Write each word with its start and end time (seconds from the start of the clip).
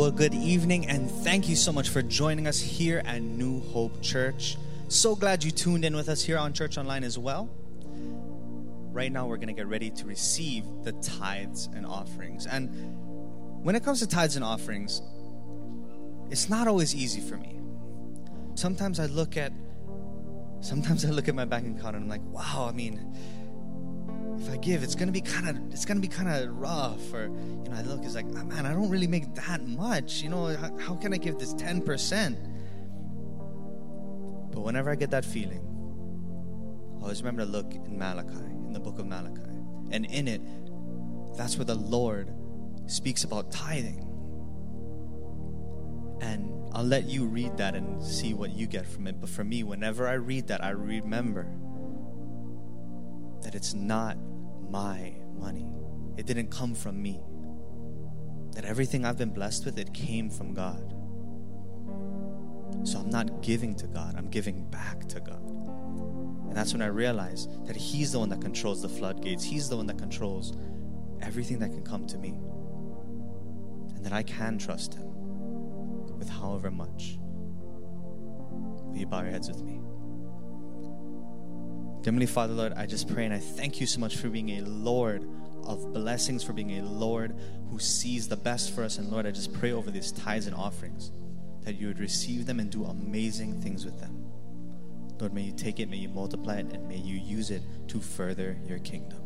Well, 0.00 0.10
good 0.10 0.32
evening, 0.32 0.86
and 0.86 1.10
thank 1.10 1.46
you 1.46 1.54
so 1.54 1.72
much 1.72 1.90
for 1.90 2.00
joining 2.00 2.46
us 2.46 2.58
here 2.58 3.02
at 3.04 3.20
New 3.20 3.60
Hope 3.60 4.00
Church. 4.00 4.56
So 4.88 5.14
glad 5.14 5.44
you 5.44 5.50
tuned 5.50 5.84
in 5.84 5.94
with 5.94 6.08
us 6.08 6.22
here 6.22 6.38
on 6.38 6.54
Church 6.54 6.78
Online 6.78 7.04
as 7.04 7.18
well. 7.18 7.50
Right 8.92 9.12
now, 9.12 9.26
we're 9.26 9.36
going 9.36 9.48
to 9.48 9.52
get 9.52 9.66
ready 9.66 9.90
to 9.90 10.06
receive 10.06 10.64
the 10.84 10.92
tithes 10.92 11.68
and 11.74 11.84
offerings. 11.84 12.46
And 12.46 12.70
when 13.62 13.76
it 13.76 13.84
comes 13.84 13.98
to 13.98 14.06
tithes 14.06 14.36
and 14.36 14.44
offerings, 14.44 15.02
it's 16.30 16.48
not 16.48 16.66
always 16.66 16.94
easy 16.94 17.20
for 17.20 17.36
me. 17.36 17.60
Sometimes 18.54 19.00
I 19.00 19.04
look 19.04 19.36
at 19.36 19.52
sometimes 20.60 21.04
I 21.04 21.10
look 21.10 21.28
at 21.28 21.34
my 21.34 21.44
bank 21.44 21.78
account 21.78 21.94
and 21.94 22.04
I'm 22.04 22.08
like, 22.08 22.24
wow, 22.24 22.66
I 22.66 22.72
mean, 22.72 23.14
if 24.40 24.50
I 24.50 24.56
give, 24.56 24.82
it's 24.82 24.94
gonna 24.94 25.12
be 25.12 25.20
kind 25.20 25.48
of 25.48 25.72
it's 25.72 25.84
gonna 25.84 26.00
be 26.00 26.08
kind 26.08 26.28
of 26.28 26.56
rough. 26.56 27.12
Or 27.12 27.24
you 27.24 27.30
know, 27.30 27.72
I 27.74 27.82
look, 27.82 28.04
it's 28.04 28.14
like, 28.14 28.26
oh, 28.30 28.44
man, 28.44 28.64
I 28.64 28.72
don't 28.72 28.88
really 28.88 29.06
make 29.06 29.34
that 29.34 29.66
much. 29.66 30.22
You 30.22 30.30
know, 30.30 30.56
how, 30.56 30.76
how 30.78 30.94
can 30.94 31.12
I 31.12 31.18
give 31.18 31.38
this 31.38 31.52
ten 31.52 31.82
percent? 31.82 32.38
But 34.52 34.62
whenever 34.62 34.90
I 34.90 34.94
get 34.94 35.10
that 35.10 35.24
feeling, 35.24 35.60
I 36.98 37.02
always 37.02 37.22
remember 37.22 37.44
to 37.44 37.50
look 37.50 37.74
in 37.74 37.98
Malachi, 37.98 38.32
in 38.66 38.72
the 38.72 38.80
book 38.80 38.98
of 38.98 39.06
Malachi, 39.06 39.42
and 39.90 40.06
in 40.06 40.26
it, 40.26 40.40
that's 41.36 41.56
where 41.56 41.66
the 41.66 41.74
Lord 41.74 42.32
speaks 42.86 43.24
about 43.24 43.52
tithing. 43.52 44.06
And 46.22 46.50
I'll 46.72 46.84
let 46.84 47.06
you 47.06 47.26
read 47.26 47.56
that 47.58 47.74
and 47.74 48.02
see 48.02 48.34
what 48.34 48.50
you 48.50 48.66
get 48.66 48.86
from 48.86 49.06
it. 49.06 49.20
But 49.20 49.30
for 49.30 49.44
me, 49.44 49.62
whenever 49.62 50.06
I 50.08 50.14
read 50.14 50.48
that, 50.48 50.62
I 50.62 50.70
remember 50.70 51.46
that 53.42 53.54
it's 53.54 53.72
not 53.72 54.18
my 54.70 55.14
money. 55.38 55.66
It 56.16 56.26
didn't 56.26 56.50
come 56.50 56.74
from 56.74 57.02
me. 57.02 57.20
That 58.52 58.64
everything 58.64 59.04
I've 59.04 59.18
been 59.18 59.30
blessed 59.30 59.64
with, 59.64 59.78
it 59.78 59.94
came 59.94 60.28
from 60.30 60.54
God. 60.54 60.94
So 62.84 62.98
I'm 62.98 63.10
not 63.10 63.42
giving 63.42 63.74
to 63.76 63.86
God, 63.86 64.14
I'm 64.16 64.28
giving 64.28 64.64
back 64.70 65.06
to 65.08 65.20
God. 65.20 65.42
And 66.48 66.56
that's 66.56 66.72
when 66.72 66.82
I 66.82 66.86
realized 66.86 67.66
that 67.66 67.76
He's 67.76 68.12
the 68.12 68.18
one 68.18 68.28
that 68.30 68.40
controls 68.40 68.82
the 68.82 68.88
floodgates, 68.88 69.44
He's 69.44 69.68
the 69.68 69.76
one 69.76 69.86
that 69.86 69.98
controls 69.98 70.56
everything 71.22 71.58
that 71.60 71.70
can 71.70 71.82
come 71.82 72.06
to 72.06 72.18
me. 72.18 72.30
And 73.94 74.04
that 74.04 74.12
I 74.12 74.22
can 74.22 74.58
trust 74.58 74.94
Him 74.94 75.08
with 76.18 76.28
however 76.28 76.70
much. 76.70 77.18
Will 78.90 78.96
you 78.96 79.06
bow 79.06 79.22
your 79.22 79.30
heads 79.30 79.48
with 79.48 79.62
me? 79.62 79.79
Heavenly 82.04 82.26
Father, 82.26 82.54
Lord, 82.54 82.72
I 82.72 82.86
just 82.86 83.12
pray 83.12 83.26
and 83.26 83.34
I 83.34 83.38
thank 83.38 83.78
you 83.78 83.86
so 83.86 84.00
much 84.00 84.16
for 84.16 84.30
being 84.30 84.50
a 84.52 84.62
Lord 84.62 85.28
of 85.64 85.92
blessings, 85.92 86.42
for 86.42 86.54
being 86.54 86.78
a 86.78 86.82
Lord 86.82 87.36
who 87.70 87.78
sees 87.78 88.26
the 88.26 88.38
best 88.38 88.74
for 88.74 88.82
us. 88.82 88.96
And 88.96 89.10
Lord, 89.10 89.26
I 89.26 89.30
just 89.30 89.52
pray 89.52 89.72
over 89.72 89.90
these 89.90 90.10
tithes 90.10 90.46
and 90.46 90.56
offerings 90.56 91.12
that 91.62 91.76
you 91.76 91.88
would 91.88 91.98
receive 91.98 92.46
them 92.46 92.58
and 92.58 92.70
do 92.70 92.86
amazing 92.86 93.60
things 93.60 93.84
with 93.84 94.00
them. 94.00 94.24
Lord, 95.20 95.34
may 95.34 95.42
you 95.42 95.52
take 95.52 95.78
it, 95.78 95.90
may 95.90 95.98
you 95.98 96.08
multiply 96.08 96.56
it, 96.56 96.72
and 96.72 96.88
may 96.88 96.96
you 96.96 97.18
use 97.18 97.50
it 97.50 97.60
to 97.88 98.00
further 98.00 98.56
your 98.66 98.78
kingdom. 98.78 99.18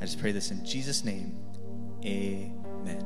I 0.00 0.04
just 0.04 0.18
pray 0.18 0.32
this 0.32 0.50
in 0.50 0.64
Jesus' 0.64 1.04
name. 1.04 1.36
Amen. 2.04 3.04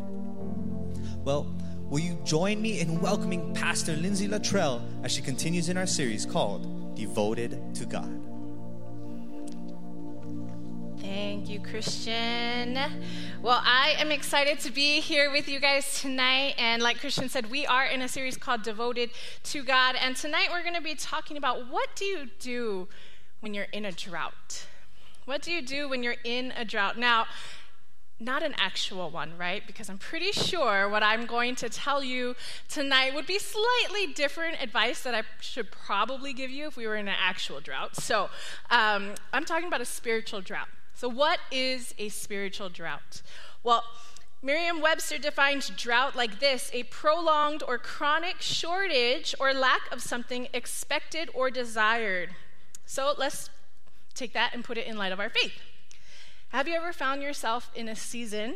Well, 1.22 1.54
will 1.82 1.98
you 1.98 2.18
join 2.24 2.62
me 2.62 2.80
in 2.80 2.98
welcoming 3.02 3.52
Pastor 3.52 3.94
Lindsay 3.94 4.26
Luttrell 4.26 4.82
as 5.04 5.12
she 5.12 5.20
continues 5.20 5.68
in 5.68 5.76
our 5.76 5.86
series 5.86 6.24
called 6.24 6.96
Devoted 6.96 7.74
to 7.74 7.84
God? 7.84 8.35
Thank 11.36 11.50
you, 11.50 11.60
Christian. 11.60 12.78
Well, 13.42 13.60
I 13.62 13.94
am 13.98 14.10
excited 14.10 14.58
to 14.60 14.72
be 14.72 15.00
here 15.00 15.30
with 15.30 15.50
you 15.50 15.60
guys 15.60 16.00
tonight. 16.00 16.54
And 16.56 16.80
like 16.80 16.98
Christian 16.98 17.28
said, 17.28 17.50
we 17.50 17.66
are 17.66 17.84
in 17.84 18.00
a 18.00 18.08
series 18.08 18.38
called 18.38 18.62
Devoted 18.62 19.10
to 19.42 19.62
God. 19.62 19.96
And 20.00 20.16
tonight 20.16 20.48
we're 20.50 20.62
going 20.62 20.76
to 20.76 20.80
be 20.80 20.94
talking 20.94 21.36
about 21.36 21.70
what 21.70 21.90
do 21.94 22.06
you 22.06 22.30
do 22.38 22.88
when 23.40 23.52
you're 23.52 23.66
in 23.70 23.84
a 23.84 23.92
drought? 23.92 24.66
What 25.26 25.42
do 25.42 25.52
you 25.52 25.60
do 25.60 25.90
when 25.90 26.02
you're 26.02 26.16
in 26.24 26.54
a 26.56 26.64
drought? 26.64 26.96
Now, 26.96 27.26
not 28.18 28.42
an 28.42 28.54
actual 28.56 29.10
one, 29.10 29.36
right? 29.36 29.62
Because 29.66 29.90
I'm 29.90 29.98
pretty 29.98 30.32
sure 30.32 30.88
what 30.88 31.02
I'm 31.02 31.26
going 31.26 31.54
to 31.56 31.68
tell 31.68 32.02
you 32.02 32.34
tonight 32.66 33.14
would 33.14 33.26
be 33.26 33.38
slightly 33.38 34.10
different 34.10 34.62
advice 34.62 35.02
that 35.02 35.14
I 35.14 35.24
should 35.42 35.70
probably 35.70 36.32
give 36.32 36.50
you 36.50 36.66
if 36.66 36.78
we 36.78 36.86
were 36.86 36.96
in 36.96 37.08
an 37.08 37.16
actual 37.22 37.60
drought. 37.60 37.94
So 37.94 38.30
um, 38.70 39.16
I'm 39.34 39.44
talking 39.44 39.68
about 39.68 39.82
a 39.82 39.84
spiritual 39.84 40.40
drought. 40.40 40.68
So, 40.96 41.10
what 41.10 41.40
is 41.50 41.94
a 41.98 42.08
spiritual 42.08 42.70
drought? 42.70 43.20
Well, 43.62 43.84
Merriam 44.42 44.80
Webster 44.80 45.18
defines 45.18 45.68
drought 45.68 46.16
like 46.16 46.40
this 46.40 46.70
a 46.72 46.84
prolonged 46.84 47.62
or 47.68 47.76
chronic 47.76 48.36
shortage 48.40 49.34
or 49.38 49.52
lack 49.52 49.92
of 49.92 50.00
something 50.00 50.48
expected 50.54 51.28
or 51.34 51.50
desired. 51.50 52.30
So, 52.86 53.12
let's 53.18 53.50
take 54.14 54.32
that 54.32 54.54
and 54.54 54.64
put 54.64 54.78
it 54.78 54.86
in 54.86 54.96
light 54.96 55.12
of 55.12 55.20
our 55.20 55.28
faith. 55.28 55.52
Have 56.48 56.66
you 56.66 56.74
ever 56.74 56.94
found 56.94 57.22
yourself 57.22 57.70
in 57.74 57.88
a 57.90 57.96
season 57.96 58.54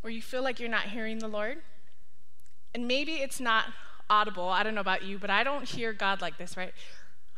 where 0.00 0.12
you 0.12 0.22
feel 0.22 0.44
like 0.44 0.60
you're 0.60 0.68
not 0.68 0.82
hearing 0.84 1.18
the 1.18 1.26
Lord? 1.26 1.58
And 2.72 2.86
maybe 2.86 3.14
it's 3.14 3.40
not 3.40 3.64
audible. 4.08 4.48
I 4.48 4.62
don't 4.62 4.76
know 4.76 4.80
about 4.80 5.02
you, 5.02 5.18
but 5.18 5.28
I 5.28 5.42
don't 5.42 5.68
hear 5.68 5.92
God 5.92 6.20
like 6.20 6.38
this, 6.38 6.56
right? 6.56 6.72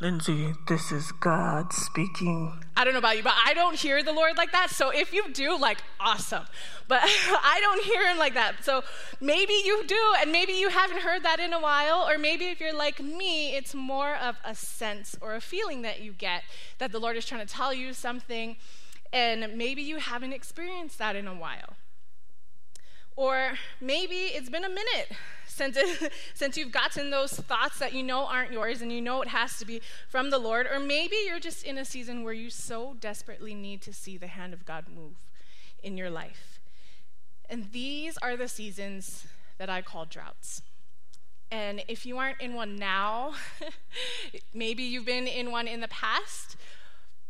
Lindsay, 0.03 0.55
this 0.67 0.93
is 0.93 1.13
God 1.13 1.75
speaking. 1.75 2.65
I 2.75 2.85
don't 2.85 2.95
know 2.95 3.01
about 3.01 3.19
you, 3.19 3.23
but 3.23 3.35
I 3.37 3.53
don't 3.53 3.77
hear 3.77 4.03
the 4.03 4.15
Lord 4.15 4.39
like 4.39 4.51
that. 4.53 4.71
So 4.71 4.89
if 4.89 5.13
you 5.13 5.31
do, 5.31 5.59
like, 5.59 5.83
awesome. 6.01 6.45
But 6.89 7.01
I 7.05 7.59
don't 7.61 7.85
hear 7.85 8.07
him 8.07 8.17
like 8.17 8.33
that. 8.33 8.65
So 8.65 8.83
maybe 9.21 9.53
you 9.53 9.85
do, 9.87 10.15
and 10.23 10.33
maybe 10.33 10.55
you 10.55 10.71
haven't 10.71 11.03
heard 11.03 11.23
that 11.25 11.39
in 11.39 11.53
a 11.53 11.61
while. 11.61 12.09
Or 12.09 12.17
maybe 12.17 12.47
if 12.47 12.61
you're 12.61 12.75
like 12.75 13.01
me, 13.01 13.55
it's 13.55 13.75
more 13.75 14.15
of 14.15 14.37
a 14.43 14.55
sense 14.55 15.17
or 15.21 15.35
a 15.35 15.41
feeling 15.41 15.83
that 15.83 16.01
you 16.01 16.13
get 16.13 16.45
that 16.79 16.93
the 16.93 16.99
Lord 16.99 17.19
is 17.19 17.27
trying 17.27 17.47
to 17.47 17.53
tell 17.53 17.75
you 17.75 17.93
something, 17.93 18.57
and 19.13 19.55
maybe 19.59 19.83
you 19.83 19.99
haven't 19.99 20.33
experienced 20.33 20.99
that 20.99 21.15
in 21.15 21.27
a 21.27 21.35
while. 21.35 21.77
Or 23.21 23.59
maybe 23.83 24.15
it's 24.15 24.49
been 24.49 24.65
a 24.65 24.71
minute 24.71 25.13
since, 25.47 25.77
it, 25.77 26.11
since 26.35 26.57
you've 26.57 26.73
gotten 26.73 27.11
those 27.11 27.33
thoughts 27.33 27.79
that 27.79 27.93
you 27.93 28.03
know 28.03 28.25
aren't 28.25 28.51
yours 28.51 28.81
and 28.81 28.91
you 28.91 29.03
know 29.03 29.21
it 29.21 29.29
has 29.29 29.59
to 29.59 29.67
be 29.67 29.83
from 30.09 30.31
the 30.31 30.39
Lord. 30.39 30.67
Or 30.67 30.81
maybe 30.81 31.17
you're 31.27 31.39
just 31.39 31.63
in 31.63 31.77
a 31.77 31.85
season 31.85 32.25
where 32.25 32.33
you 32.33 32.49
so 32.49 32.97
desperately 32.99 33.55
need 33.55 33.83
to 33.83 33.93
see 33.93 34.17
the 34.17 34.27
hand 34.27 34.55
of 34.55 34.65
God 34.65 34.87
move 34.89 35.17
in 35.83 35.99
your 35.99 36.09
life. 36.09 36.61
And 37.51 37.71
these 37.73 38.17
are 38.23 38.39
the 38.39 38.49
seasons 38.49 39.27
that 39.59 39.69
I 39.69 39.83
call 39.83 40.07
droughts. 40.07 40.63
And 41.51 41.85
if 41.89 42.07
you 42.07 42.17
aren't 42.17 42.41
in 42.41 42.55
one 42.55 42.77
now, 42.77 43.35
maybe 44.55 44.83
you've 44.83 45.05
been 45.05 45.27
in 45.27 45.51
one 45.51 45.69
in 45.69 45.83
the 45.83 45.89
past, 45.89 46.57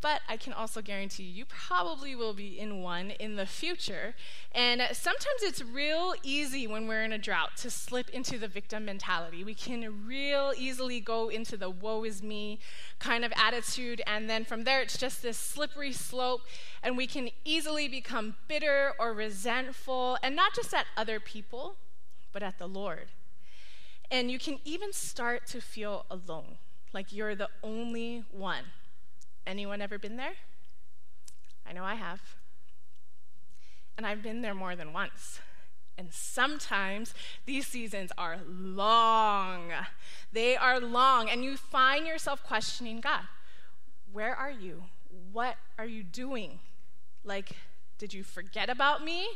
but 0.00 0.22
I 0.28 0.36
can 0.36 0.52
also 0.52 0.80
guarantee 0.80 1.24
you, 1.24 1.30
you 1.30 1.44
probably 1.44 2.14
will 2.14 2.32
be 2.32 2.58
in 2.58 2.82
one 2.82 3.10
in 3.10 3.36
the 3.36 3.44
future. 3.44 4.14
And 4.52 4.80
sometimes 4.92 5.42
it's 5.42 5.62
real 5.62 6.14
easy 6.22 6.66
when 6.66 6.88
we're 6.88 7.02
in 7.02 7.12
a 7.12 7.18
drought 7.18 7.56
to 7.58 7.70
slip 7.70 8.08
into 8.08 8.38
the 8.38 8.48
victim 8.48 8.86
mentality. 8.86 9.44
We 9.44 9.54
can 9.54 10.06
real 10.06 10.52
easily 10.56 11.00
go 11.00 11.28
into 11.28 11.56
the 11.56 11.68
woe 11.68 12.04
is 12.04 12.22
me 12.22 12.60
kind 12.98 13.24
of 13.24 13.32
attitude. 13.36 14.00
And 14.06 14.30
then 14.30 14.44
from 14.44 14.64
there, 14.64 14.80
it's 14.80 14.96
just 14.96 15.22
this 15.22 15.36
slippery 15.36 15.92
slope. 15.92 16.42
And 16.82 16.96
we 16.96 17.06
can 17.06 17.28
easily 17.44 17.86
become 17.86 18.36
bitter 18.48 18.92
or 18.98 19.12
resentful, 19.12 20.16
and 20.22 20.34
not 20.34 20.54
just 20.54 20.72
at 20.72 20.86
other 20.96 21.20
people, 21.20 21.76
but 22.32 22.42
at 22.42 22.58
the 22.58 22.66
Lord. 22.66 23.08
And 24.10 24.30
you 24.30 24.38
can 24.38 24.60
even 24.64 24.92
start 24.92 25.46
to 25.48 25.60
feel 25.60 26.06
alone, 26.10 26.56
like 26.92 27.12
you're 27.12 27.34
the 27.34 27.50
only 27.62 28.24
one 28.30 28.64
Anyone 29.46 29.80
ever 29.80 29.98
been 29.98 30.16
there? 30.16 30.34
I 31.66 31.72
know 31.72 31.84
I 31.84 31.94
have. 31.94 32.20
And 33.96 34.06
I've 34.06 34.22
been 34.22 34.42
there 34.42 34.54
more 34.54 34.76
than 34.76 34.92
once. 34.92 35.40
And 35.98 36.12
sometimes 36.12 37.14
these 37.44 37.66
seasons 37.66 38.10
are 38.16 38.38
long. 38.48 39.70
They 40.32 40.56
are 40.56 40.80
long. 40.80 41.28
And 41.28 41.44
you 41.44 41.56
find 41.56 42.06
yourself 42.06 42.42
questioning 42.42 43.00
God 43.00 43.22
Where 44.12 44.34
are 44.34 44.50
you? 44.50 44.84
What 45.32 45.56
are 45.78 45.86
you 45.86 46.02
doing? 46.02 46.60
Like, 47.24 47.50
did 47.98 48.14
you 48.14 48.22
forget 48.22 48.70
about 48.70 49.04
me? 49.04 49.26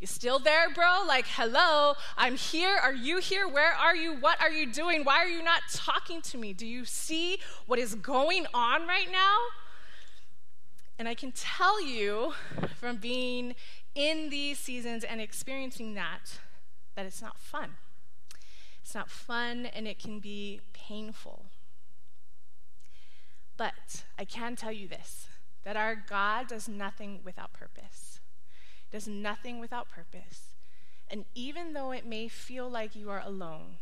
You 0.00 0.06
still 0.06 0.38
there, 0.38 0.70
bro? 0.70 1.04
Like, 1.06 1.26
hello, 1.26 1.92
I'm 2.16 2.34
here. 2.34 2.74
Are 2.82 2.94
you 2.94 3.18
here? 3.18 3.46
Where 3.46 3.74
are 3.74 3.94
you? 3.94 4.14
What 4.14 4.40
are 4.40 4.50
you 4.50 4.72
doing? 4.72 5.04
Why 5.04 5.18
are 5.18 5.28
you 5.28 5.42
not 5.42 5.60
talking 5.74 6.22
to 6.22 6.38
me? 6.38 6.54
Do 6.54 6.66
you 6.66 6.86
see 6.86 7.38
what 7.66 7.78
is 7.78 7.94
going 7.94 8.46
on 8.54 8.86
right 8.86 9.08
now? 9.12 9.36
And 10.98 11.06
I 11.06 11.14
can 11.14 11.32
tell 11.32 11.84
you 11.84 12.32
from 12.76 12.96
being 12.96 13.54
in 13.94 14.30
these 14.30 14.58
seasons 14.58 15.04
and 15.04 15.20
experiencing 15.20 15.92
that, 15.94 16.38
that 16.94 17.04
it's 17.04 17.20
not 17.20 17.38
fun. 17.38 17.72
It's 18.82 18.94
not 18.94 19.10
fun 19.10 19.66
and 19.66 19.86
it 19.86 19.98
can 19.98 20.18
be 20.18 20.62
painful. 20.72 21.44
But 23.58 24.04
I 24.18 24.24
can 24.24 24.56
tell 24.56 24.72
you 24.72 24.88
this 24.88 25.26
that 25.62 25.76
our 25.76 25.94
God 25.94 26.48
does 26.48 26.68
nothing 26.68 27.20
without 27.22 27.52
purpose 27.52 28.09
does 28.90 29.08
nothing 29.08 29.58
without 29.58 29.90
purpose. 29.90 30.54
And 31.10 31.24
even 31.34 31.72
though 31.72 31.90
it 31.90 32.06
may 32.06 32.28
feel 32.28 32.68
like 32.68 32.94
you 32.94 33.10
are 33.10 33.22
alone, 33.24 33.78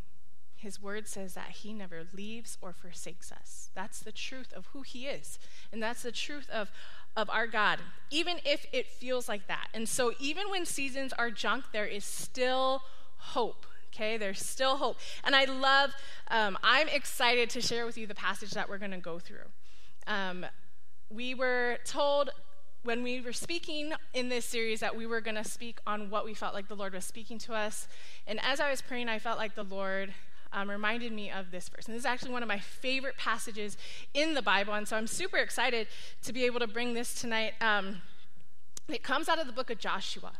his 0.56 0.82
word 0.82 1.06
says 1.06 1.34
that 1.34 1.50
he 1.50 1.72
never 1.72 2.02
leaves 2.12 2.58
or 2.60 2.72
forsakes 2.72 3.30
us. 3.30 3.70
That's 3.74 4.00
the 4.00 4.10
truth 4.10 4.52
of 4.52 4.66
who 4.72 4.82
he 4.82 5.06
is. 5.06 5.38
And 5.72 5.80
that's 5.82 6.02
the 6.02 6.10
truth 6.10 6.50
of, 6.50 6.70
of 7.16 7.30
our 7.30 7.46
God, 7.46 7.78
even 8.10 8.38
if 8.44 8.66
it 8.72 8.86
feels 8.86 9.28
like 9.28 9.46
that. 9.46 9.68
And 9.72 9.88
so, 9.88 10.12
even 10.18 10.50
when 10.50 10.66
seasons 10.66 11.12
are 11.12 11.30
junk, 11.30 11.66
there 11.72 11.86
is 11.86 12.04
still 12.04 12.82
hope. 13.18 13.66
Okay, 13.94 14.16
there's 14.16 14.44
still 14.44 14.76
hope. 14.76 14.98
And 15.24 15.36
I 15.36 15.44
love, 15.44 15.94
um, 16.28 16.58
I'm 16.62 16.88
excited 16.88 17.50
to 17.50 17.60
share 17.60 17.86
with 17.86 17.96
you 17.96 18.06
the 18.06 18.14
passage 18.14 18.50
that 18.50 18.68
we're 18.68 18.78
going 18.78 18.90
to 18.90 18.98
go 18.98 19.18
through. 19.18 19.46
Um, 20.06 20.44
we 21.10 21.34
were 21.34 21.78
told 21.84 22.30
when 22.88 23.02
we 23.02 23.20
were 23.20 23.34
speaking 23.34 23.92
in 24.14 24.30
this 24.30 24.46
series 24.46 24.80
that 24.80 24.96
we 24.96 25.04
were 25.04 25.20
going 25.20 25.34
to 25.34 25.44
speak 25.44 25.78
on 25.86 26.08
what 26.08 26.24
we 26.24 26.32
felt 26.32 26.54
like 26.54 26.68
the 26.68 26.74
Lord 26.74 26.94
was 26.94 27.04
speaking 27.04 27.36
to 27.40 27.52
us. 27.52 27.86
And 28.26 28.40
as 28.42 28.60
I 28.60 28.70
was 28.70 28.80
praying, 28.80 29.10
I 29.10 29.18
felt 29.18 29.36
like 29.36 29.54
the 29.54 29.62
Lord 29.62 30.14
um, 30.54 30.70
reminded 30.70 31.12
me 31.12 31.30
of 31.30 31.50
this 31.50 31.68
verse. 31.68 31.84
And 31.84 31.94
this 31.94 32.00
is 32.00 32.06
actually 32.06 32.32
one 32.32 32.42
of 32.42 32.48
my 32.48 32.58
favorite 32.58 33.18
passages 33.18 33.76
in 34.14 34.32
the 34.32 34.40
Bible. 34.40 34.72
And 34.72 34.88
so 34.88 34.96
I'm 34.96 35.06
super 35.06 35.36
excited 35.36 35.86
to 36.22 36.32
be 36.32 36.46
able 36.46 36.60
to 36.60 36.66
bring 36.66 36.94
this 36.94 37.12
tonight. 37.12 37.52
Um, 37.60 38.00
it 38.88 39.02
comes 39.02 39.28
out 39.28 39.38
of 39.38 39.46
the 39.46 39.52
book 39.52 39.68
of 39.68 39.76
Joshua. 39.76 40.32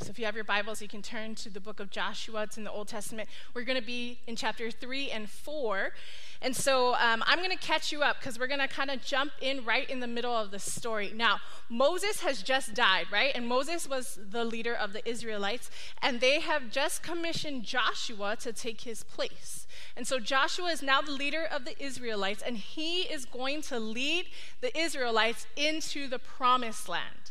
So 0.00 0.10
if 0.10 0.18
you 0.18 0.24
have 0.24 0.34
your 0.34 0.44
Bibles, 0.44 0.82
you 0.82 0.88
can 0.88 1.00
turn 1.00 1.36
to 1.36 1.50
the 1.50 1.60
book 1.60 1.78
of 1.78 1.90
Joshua. 1.90 2.42
It's 2.42 2.58
in 2.58 2.64
the 2.64 2.72
Old 2.72 2.88
Testament. 2.88 3.28
We're 3.54 3.62
going 3.62 3.78
to 3.78 3.86
be 3.86 4.18
in 4.26 4.34
chapter 4.34 4.68
3 4.68 5.10
and 5.10 5.30
4. 5.30 5.92
And 6.40 6.56
so 6.56 6.94
um, 6.94 7.22
I'm 7.24 7.38
going 7.38 7.50
to 7.50 7.56
catch 7.56 7.92
you 7.92 8.02
up 8.02 8.18
because 8.18 8.36
we're 8.36 8.48
going 8.48 8.58
to 8.58 8.66
kind 8.66 8.90
of 8.90 9.00
jump 9.04 9.30
in 9.40 9.64
right 9.64 9.88
in 9.88 10.00
the 10.00 10.08
middle 10.08 10.32
of 10.32 10.50
the 10.50 10.58
story. 10.58 11.12
Now, 11.14 11.38
Moses 11.68 12.20
has 12.22 12.42
just 12.42 12.74
died, 12.74 13.06
right? 13.12 13.30
And 13.32 13.46
Moses 13.46 13.88
was 13.88 14.18
the 14.30 14.44
leader 14.44 14.74
of 14.74 14.92
the 14.92 15.08
Israelites, 15.08 15.70
and 16.02 16.20
they 16.20 16.40
have 16.40 16.70
just 16.72 17.04
commissioned 17.04 17.62
Joshua 17.62 18.34
to 18.40 18.52
take 18.52 18.80
his 18.80 19.04
place. 19.04 19.68
And 19.96 20.04
so 20.04 20.18
Joshua 20.18 20.70
is 20.70 20.82
now 20.82 21.00
the 21.00 21.12
leader 21.12 21.44
of 21.44 21.64
the 21.64 21.80
Israelites, 21.80 22.42
and 22.42 22.56
he 22.56 23.02
is 23.02 23.24
going 23.24 23.62
to 23.62 23.78
lead 23.78 24.26
the 24.60 24.76
Israelites 24.76 25.46
into 25.56 26.08
the 26.08 26.18
promised 26.18 26.88
land. 26.88 27.21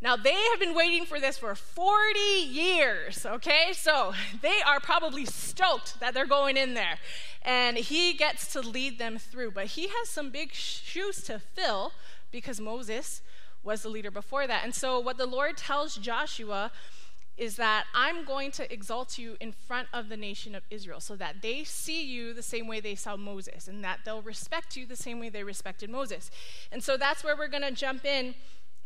Now, 0.00 0.14
they 0.14 0.34
have 0.34 0.60
been 0.60 0.74
waiting 0.74 1.04
for 1.04 1.18
this 1.18 1.38
for 1.38 1.54
40 1.56 2.18
years, 2.20 3.26
okay? 3.26 3.72
So 3.72 4.12
they 4.42 4.60
are 4.64 4.78
probably 4.78 5.24
stoked 5.24 5.98
that 5.98 6.14
they're 6.14 6.26
going 6.26 6.56
in 6.56 6.74
there. 6.74 6.98
And 7.42 7.76
he 7.76 8.12
gets 8.12 8.52
to 8.52 8.60
lead 8.60 8.98
them 8.98 9.18
through. 9.18 9.50
But 9.52 9.66
he 9.66 9.88
has 9.88 10.08
some 10.08 10.30
big 10.30 10.52
shoes 10.52 11.22
to 11.24 11.40
fill 11.40 11.92
because 12.30 12.60
Moses 12.60 13.22
was 13.64 13.82
the 13.82 13.88
leader 13.88 14.10
before 14.10 14.46
that. 14.46 14.64
And 14.64 14.74
so, 14.74 15.00
what 15.00 15.18
the 15.18 15.26
Lord 15.26 15.56
tells 15.56 15.96
Joshua 15.96 16.70
is 17.36 17.56
that 17.56 17.84
I'm 17.94 18.24
going 18.24 18.50
to 18.52 18.72
exalt 18.72 19.16
you 19.16 19.36
in 19.40 19.52
front 19.52 19.88
of 19.92 20.08
the 20.08 20.16
nation 20.16 20.54
of 20.54 20.64
Israel 20.70 21.00
so 21.00 21.14
that 21.16 21.40
they 21.40 21.62
see 21.62 22.04
you 22.04 22.34
the 22.34 22.42
same 22.42 22.66
way 22.66 22.80
they 22.80 22.96
saw 22.96 23.16
Moses 23.16 23.68
and 23.68 23.82
that 23.84 24.00
they'll 24.04 24.22
respect 24.22 24.76
you 24.76 24.86
the 24.86 24.96
same 24.96 25.20
way 25.20 25.28
they 25.28 25.44
respected 25.44 25.88
Moses. 25.88 26.32
And 26.72 26.82
so 26.82 26.96
that's 26.96 27.22
where 27.22 27.36
we're 27.36 27.48
going 27.48 27.62
to 27.62 27.70
jump 27.70 28.04
in 28.04 28.34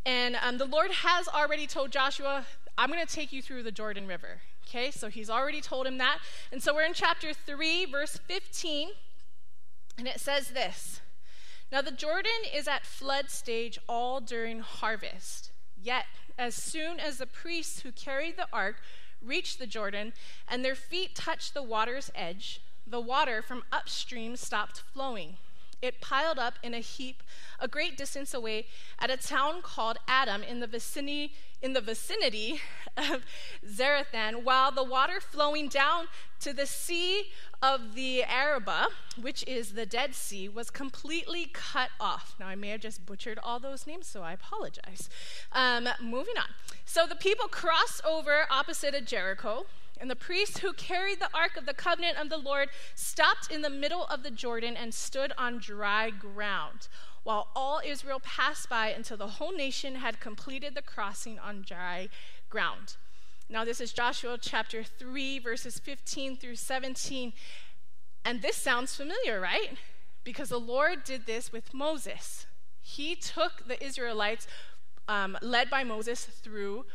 and 0.04 0.36
um, 0.42 0.58
the 0.58 0.64
Lord 0.64 0.90
has 0.90 1.28
already 1.28 1.66
told 1.66 1.90
Joshua, 1.90 2.44
I'm 2.76 2.90
going 2.90 3.04
to 3.04 3.12
take 3.12 3.32
you 3.32 3.42
through 3.42 3.62
the 3.62 3.72
Jordan 3.72 4.06
River. 4.06 4.40
Okay, 4.66 4.90
so 4.90 5.08
he's 5.08 5.30
already 5.30 5.60
told 5.60 5.86
him 5.86 5.98
that. 5.98 6.18
And 6.50 6.62
so 6.62 6.74
we're 6.74 6.84
in 6.84 6.94
chapter 6.94 7.32
3, 7.32 7.86
verse 7.86 8.18
15, 8.26 8.90
and 9.98 10.08
it 10.08 10.20
says 10.20 10.48
this 10.48 11.00
Now 11.70 11.82
the 11.82 11.90
Jordan 11.90 12.32
is 12.54 12.66
at 12.66 12.86
flood 12.86 13.30
stage 13.30 13.78
all 13.88 14.20
during 14.20 14.60
harvest. 14.60 15.50
Yet, 15.80 16.06
as 16.38 16.54
soon 16.54 17.00
as 17.00 17.18
the 17.18 17.26
priests 17.26 17.80
who 17.80 17.92
carried 17.92 18.36
the 18.36 18.46
ark 18.52 18.76
reached 19.20 19.58
the 19.58 19.66
Jordan 19.66 20.12
and 20.48 20.64
their 20.64 20.74
feet 20.74 21.14
touched 21.14 21.54
the 21.54 21.62
water's 21.62 22.10
edge, 22.14 22.60
the 22.86 23.00
water 23.00 23.42
from 23.42 23.64
upstream 23.72 24.36
stopped 24.36 24.82
flowing 24.92 25.36
it 25.82 26.00
piled 26.00 26.38
up 26.38 26.54
in 26.62 26.72
a 26.72 26.78
heap 26.78 27.22
a 27.58 27.68
great 27.68 27.96
distance 27.96 28.34
away 28.34 28.66
at 28.98 29.10
a 29.10 29.16
town 29.16 29.62
called 29.62 29.98
Adam 30.08 30.42
in 30.42 30.60
the 30.60 30.66
vicinity, 30.66 31.32
in 31.60 31.72
the 31.72 31.80
vicinity 31.80 32.60
of 32.96 33.24
Zarethan, 33.66 34.42
while 34.42 34.72
the 34.72 34.82
water 34.82 35.20
flowing 35.20 35.68
down 35.68 36.06
to 36.40 36.52
the 36.52 36.66
sea 36.66 37.30
of 37.62 37.94
the 37.94 38.24
Arabah, 38.24 38.88
which 39.20 39.44
is 39.46 39.74
the 39.74 39.86
Dead 39.86 40.14
Sea, 40.14 40.48
was 40.48 40.70
completely 40.70 41.48
cut 41.52 41.90
off. 42.00 42.34
Now, 42.40 42.48
I 42.48 42.56
may 42.56 42.70
have 42.70 42.80
just 42.80 43.06
butchered 43.06 43.38
all 43.42 43.60
those 43.60 43.86
names, 43.86 44.08
so 44.08 44.22
I 44.22 44.32
apologize. 44.32 45.08
Um, 45.52 45.88
moving 46.00 46.36
on. 46.36 46.48
So 46.84 47.06
the 47.06 47.14
people 47.14 47.46
crossed 47.46 48.04
over 48.04 48.46
opposite 48.50 48.94
of 48.94 49.04
Jericho. 49.04 49.66
And 50.02 50.10
the 50.10 50.16
priests 50.16 50.58
who 50.58 50.72
carried 50.72 51.20
the 51.20 51.30
ark 51.32 51.56
of 51.56 51.64
the 51.64 51.72
covenant 51.72 52.18
of 52.18 52.28
the 52.28 52.36
Lord 52.36 52.70
stopped 52.96 53.52
in 53.52 53.62
the 53.62 53.70
middle 53.70 54.04
of 54.06 54.24
the 54.24 54.32
Jordan 54.32 54.76
and 54.76 54.92
stood 54.92 55.32
on 55.38 55.58
dry 55.60 56.10
ground, 56.10 56.88
while 57.22 57.46
all 57.54 57.80
Israel 57.86 58.20
passed 58.20 58.68
by 58.68 58.88
until 58.88 59.16
the 59.16 59.28
whole 59.28 59.52
nation 59.52 59.94
had 59.94 60.18
completed 60.18 60.74
the 60.74 60.82
crossing 60.82 61.38
on 61.38 61.62
dry 61.62 62.08
ground. 62.50 62.96
Now, 63.48 63.64
this 63.64 63.80
is 63.80 63.92
Joshua 63.92 64.38
chapter 64.40 64.82
3, 64.82 65.38
verses 65.38 65.78
15 65.78 66.36
through 66.36 66.56
17. 66.56 67.32
And 68.24 68.42
this 68.42 68.56
sounds 68.56 68.96
familiar, 68.96 69.40
right? 69.40 69.78
Because 70.24 70.48
the 70.48 70.58
Lord 70.58 71.04
did 71.04 71.26
this 71.26 71.52
with 71.52 71.72
Moses. 71.72 72.46
He 72.80 73.14
took 73.14 73.68
the 73.68 73.80
Israelites, 73.80 74.48
um, 75.06 75.38
led 75.40 75.70
by 75.70 75.84
Moses, 75.84 76.24
through 76.24 76.86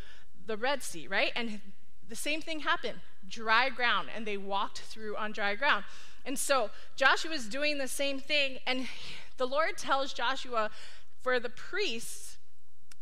the 0.45 0.57
Red 0.57 0.83
Sea, 0.83 1.07
right? 1.07 1.31
And 1.37 1.61
the 2.07 2.15
same 2.15 2.41
thing 2.41 2.61
happened 2.61 2.99
dry 3.27 3.69
ground, 3.69 4.07
and 4.15 4.25
they 4.25 4.37
walked 4.37 4.79
through 4.79 5.17
on 5.17 5.31
dry 5.31 5.55
ground. 5.55 5.83
And 6.25 6.39
so 6.39 6.69
Joshua 6.95 7.31
is 7.31 7.47
doing 7.47 7.77
the 7.77 7.87
same 7.87 8.19
thing, 8.19 8.59
and 8.65 8.87
the 9.37 9.47
Lord 9.47 9.77
tells 9.77 10.13
Joshua 10.13 10.69
for 11.21 11.39
the 11.39 11.49
priests 11.49 12.37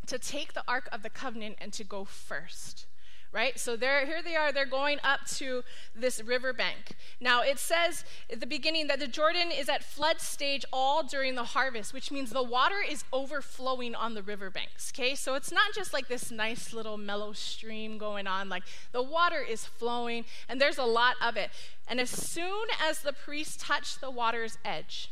to 0.07 0.19
take 0.19 0.53
the 0.53 0.63
Ark 0.67 0.87
of 0.91 1.03
the 1.03 1.09
Covenant 1.09 1.57
and 1.59 1.73
to 1.73 1.83
go 1.83 2.05
first 2.05 2.85
right? 3.35 3.59
So 3.59 3.75
there, 3.75 4.05
here 4.05 4.21
they 4.23 4.37
are, 4.37 4.53
they're 4.53 4.65
going 4.65 4.97
up 5.03 5.25
to 5.35 5.63
this 5.93 6.23
riverbank. 6.23 6.95
Now, 7.19 7.41
it 7.41 7.59
says 7.59 8.05
at 8.31 8.39
the 8.39 8.47
beginning 8.47 8.87
that 8.87 8.99
the 8.99 9.07
Jordan 9.07 9.51
is 9.51 9.67
at 9.67 9.83
flood 9.83 10.21
stage 10.21 10.63
all 10.71 11.03
during 11.03 11.35
the 11.35 11.43
harvest, 11.43 11.93
which 11.93 12.11
means 12.11 12.29
the 12.29 12.41
water 12.41 12.77
is 12.89 13.03
overflowing 13.11 13.93
on 13.93 14.13
the 14.13 14.23
riverbanks, 14.23 14.93
okay? 14.95 15.15
So 15.15 15.35
it's 15.35 15.51
not 15.51 15.73
just 15.75 15.91
like 15.91 16.07
this 16.07 16.31
nice 16.31 16.71
little 16.71 16.97
mellow 16.97 17.33
stream 17.33 17.97
going 17.97 18.25
on, 18.25 18.47
like 18.47 18.63
the 18.93 19.03
water 19.03 19.41
is 19.41 19.65
flowing, 19.65 20.23
and 20.47 20.61
there's 20.61 20.77
a 20.77 20.85
lot 20.85 21.17
of 21.21 21.35
it. 21.35 21.49
And 21.89 21.99
as 21.99 22.09
soon 22.09 22.67
as 22.81 22.99
the 22.99 23.11
priest 23.11 23.59
touched 23.59 23.99
the 23.99 24.09
water's 24.09 24.57
edge, 24.63 25.11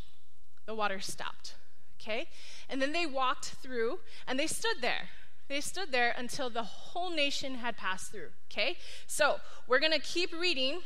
the 0.66 0.74
water 0.74 1.02
stopped, 1.02 1.56
okay? 2.00 2.28
And 2.70 2.82
then 2.82 2.94
they 2.94 3.06
walked 3.06 3.48
through 3.62 4.00
and 4.26 4.40
they 4.40 4.48
stood 4.48 4.78
there 4.80 5.10
they 5.48 5.62
stood 5.62 5.92
there 5.92 6.14
until 6.18 6.50
the 6.50 6.64
whole 6.64 7.10
nation 7.10 7.56
had 7.56 7.78
passed 7.78 8.12
through. 8.12 8.30
Okay? 8.52 8.78
So 9.08 9.38
we're 9.68 9.80
going 9.80 9.92
to 9.92 10.00
keep 10.00 10.34
reading 10.34 10.80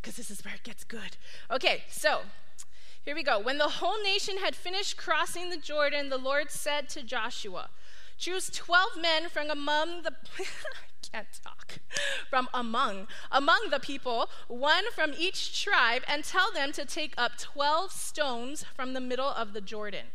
because 0.00 0.16
this 0.16 0.30
is 0.30 0.44
where 0.44 0.54
it 0.54 0.62
gets 0.64 0.84
good. 0.84 1.16
Okay, 1.50 1.84
so 1.88 2.22
here 3.04 3.14
we 3.14 3.22
go. 3.22 3.38
When 3.38 3.58
the 3.58 3.68
whole 3.68 4.02
nation 4.02 4.38
had 4.38 4.56
finished 4.56 4.96
crossing 4.96 5.50
the 5.50 5.56
Jordan, 5.56 6.08
the 6.08 6.18
Lord 6.18 6.50
said 6.50 6.88
to 6.90 7.02
Joshua, 7.02 7.68
Choose 8.18 8.50
12 8.50 9.00
men 9.00 9.28
from 9.28 9.50
among 9.50 10.02
the. 10.02 10.12
can't 11.12 11.26
talk. 11.44 11.78
From 12.30 12.48
among 12.54 13.06
among 13.30 13.68
the 13.70 13.80
people, 13.80 14.30
one 14.48 14.84
from 14.94 15.12
each 15.18 15.62
tribe, 15.62 16.02
and 16.08 16.24
tell 16.24 16.52
them 16.52 16.72
to 16.72 16.84
take 16.84 17.14
up 17.18 17.36
12 17.38 17.90
stones 17.90 18.64
from 18.74 18.94
the 18.94 19.00
middle 19.00 19.28
of 19.28 19.52
the 19.52 19.60
Jordan 19.60 20.06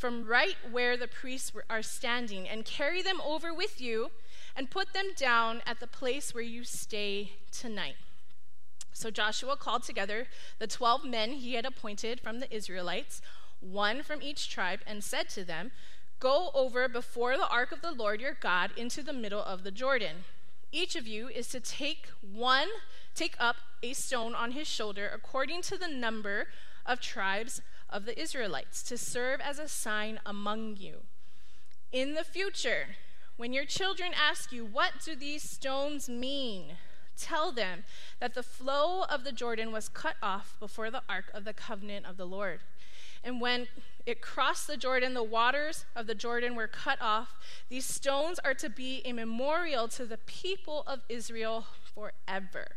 from 0.00 0.24
right 0.24 0.56
where 0.72 0.96
the 0.96 1.06
priests 1.06 1.52
are 1.68 1.82
standing 1.82 2.48
and 2.48 2.64
carry 2.64 3.02
them 3.02 3.20
over 3.20 3.52
with 3.52 3.82
you 3.82 4.10
and 4.56 4.70
put 4.70 4.94
them 4.94 5.10
down 5.14 5.60
at 5.66 5.78
the 5.78 5.86
place 5.86 6.34
where 6.34 6.42
you 6.42 6.64
stay 6.64 7.32
tonight. 7.52 7.96
So 8.94 9.10
Joshua 9.10 9.56
called 9.56 9.82
together 9.82 10.26
the 10.58 10.66
12 10.66 11.04
men 11.04 11.32
he 11.32 11.52
had 11.52 11.66
appointed 11.66 12.18
from 12.18 12.40
the 12.40 12.52
Israelites, 12.54 13.20
one 13.60 14.02
from 14.02 14.22
each 14.22 14.48
tribe, 14.48 14.80
and 14.86 15.04
said 15.04 15.28
to 15.30 15.44
them, 15.44 15.70
Go 16.18 16.50
over 16.54 16.88
before 16.88 17.36
the 17.36 17.48
ark 17.48 17.70
of 17.70 17.82
the 17.82 17.92
Lord 17.92 18.22
your 18.22 18.36
God 18.40 18.70
into 18.78 19.02
the 19.02 19.12
middle 19.12 19.42
of 19.42 19.64
the 19.64 19.70
Jordan. 19.70 20.24
Each 20.72 20.96
of 20.96 21.06
you 21.06 21.28
is 21.28 21.48
to 21.48 21.60
take 21.60 22.08
one, 22.20 22.68
take 23.14 23.36
up 23.38 23.56
a 23.82 23.92
stone 23.92 24.34
on 24.34 24.52
his 24.52 24.66
shoulder 24.66 25.10
according 25.12 25.60
to 25.62 25.76
the 25.76 25.88
number 25.88 26.48
of 26.86 27.00
tribes 27.00 27.60
of 27.90 28.04
the 28.04 28.20
Israelites 28.20 28.82
to 28.84 28.96
serve 28.96 29.40
as 29.40 29.58
a 29.58 29.68
sign 29.68 30.20
among 30.24 30.76
you. 30.78 31.02
In 31.92 32.14
the 32.14 32.24
future, 32.24 32.96
when 33.36 33.52
your 33.52 33.64
children 33.64 34.12
ask 34.14 34.52
you, 34.52 34.64
What 34.64 34.92
do 35.04 35.16
these 35.16 35.42
stones 35.42 36.08
mean? 36.08 36.76
Tell 37.16 37.52
them 37.52 37.84
that 38.18 38.34
the 38.34 38.42
flow 38.42 39.02
of 39.02 39.24
the 39.24 39.32
Jordan 39.32 39.72
was 39.72 39.88
cut 39.88 40.16
off 40.22 40.56
before 40.58 40.90
the 40.90 41.02
ark 41.08 41.26
of 41.34 41.44
the 41.44 41.52
covenant 41.52 42.06
of 42.06 42.16
the 42.16 42.24
Lord. 42.24 42.60
And 43.22 43.40
when 43.40 43.68
it 44.06 44.20
crossed 44.20 44.66
the 44.66 44.76
Jordan. 44.76 45.14
The 45.14 45.22
waters 45.22 45.84
of 45.94 46.06
the 46.06 46.14
Jordan 46.14 46.54
were 46.54 46.66
cut 46.66 47.00
off. 47.00 47.36
These 47.68 47.84
stones 47.84 48.38
are 48.44 48.54
to 48.54 48.68
be 48.68 49.02
a 49.04 49.12
memorial 49.12 49.88
to 49.88 50.04
the 50.04 50.18
people 50.18 50.82
of 50.86 51.00
Israel 51.08 51.66
forever. 51.94 52.68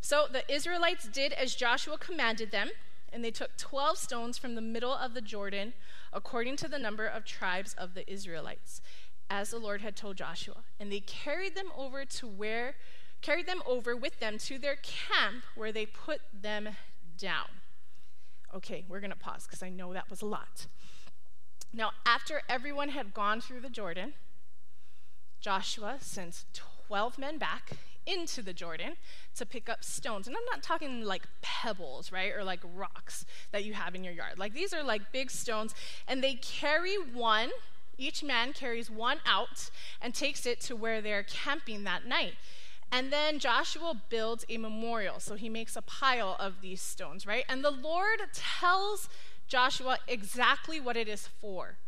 So 0.00 0.26
the 0.30 0.50
Israelites 0.52 1.08
did 1.08 1.32
as 1.32 1.54
Joshua 1.54 1.98
commanded 1.98 2.50
them, 2.50 2.70
and 3.12 3.24
they 3.24 3.30
took 3.30 3.56
12 3.56 3.98
stones 3.98 4.38
from 4.38 4.54
the 4.54 4.60
middle 4.60 4.92
of 4.92 5.14
the 5.14 5.20
Jordan, 5.20 5.74
according 6.12 6.56
to 6.56 6.68
the 6.68 6.78
number 6.78 7.06
of 7.06 7.24
tribes 7.24 7.74
of 7.78 7.94
the 7.94 8.10
Israelites, 8.10 8.80
as 9.28 9.50
the 9.50 9.58
Lord 9.58 9.80
had 9.80 9.96
told 9.96 10.16
Joshua. 10.16 10.64
And 10.80 10.90
they 10.90 11.00
carried 11.00 11.54
them 11.54 11.72
over 11.76 12.04
to 12.04 12.26
where 12.26 12.74
carried 13.22 13.46
them 13.46 13.62
over 13.64 13.96
with 13.96 14.18
them 14.18 14.36
to 14.36 14.58
their 14.58 14.76
camp 14.82 15.44
where 15.54 15.70
they 15.70 15.86
put 15.86 16.20
them 16.32 16.68
down. 17.16 17.46
Okay, 18.54 18.84
we're 18.88 19.00
going 19.00 19.12
to 19.12 19.16
pause 19.16 19.46
because 19.46 19.62
I 19.62 19.70
know 19.70 19.92
that 19.92 20.10
was 20.10 20.22
a 20.22 20.26
lot. 20.26 20.66
Now, 21.72 21.92
after 22.04 22.42
everyone 22.48 22.90
had 22.90 23.14
gone 23.14 23.40
through 23.40 23.60
the 23.60 23.70
Jordan, 23.70 24.14
Joshua 25.40 25.96
sent 26.00 26.44
12 26.88 27.16
men 27.16 27.38
back 27.38 27.70
into 28.06 28.42
the 28.42 28.52
Jordan 28.52 28.94
to 29.36 29.46
pick 29.46 29.68
up 29.68 29.84
stones. 29.84 30.26
And 30.26 30.36
I'm 30.36 30.44
not 30.50 30.62
talking 30.62 31.04
like 31.04 31.22
pebbles, 31.40 32.12
right? 32.12 32.32
Or 32.32 32.44
like 32.44 32.60
rocks 32.74 33.24
that 33.50 33.64
you 33.64 33.74
have 33.74 33.94
in 33.94 34.04
your 34.04 34.12
yard. 34.12 34.38
Like 34.38 34.54
these 34.54 34.72
are 34.72 34.82
like 34.82 35.12
big 35.12 35.30
stones. 35.30 35.74
And 36.08 36.22
they 36.22 36.34
carry 36.34 36.94
one, 36.94 37.50
each 37.98 38.22
man 38.22 38.52
carries 38.52 38.90
one 38.90 39.18
out 39.26 39.70
and 40.00 40.14
takes 40.14 40.46
it 40.46 40.60
to 40.62 40.76
where 40.76 41.00
they're 41.00 41.24
camping 41.24 41.84
that 41.84 42.06
night. 42.06 42.34
And 42.90 43.10
then 43.10 43.38
Joshua 43.38 43.94
builds 44.10 44.44
a 44.50 44.58
memorial. 44.58 45.18
So 45.18 45.34
he 45.34 45.48
makes 45.48 45.76
a 45.76 45.82
pile 45.82 46.36
of 46.38 46.60
these 46.60 46.82
stones, 46.82 47.26
right? 47.26 47.44
And 47.48 47.64
the 47.64 47.70
Lord 47.70 48.20
tells 48.34 49.08
Joshua 49.48 49.98
exactly 50.06 50.78
what 50.78 50.96
it 50.96 51.08
is 51.08 51.26
for. 51.26 51.78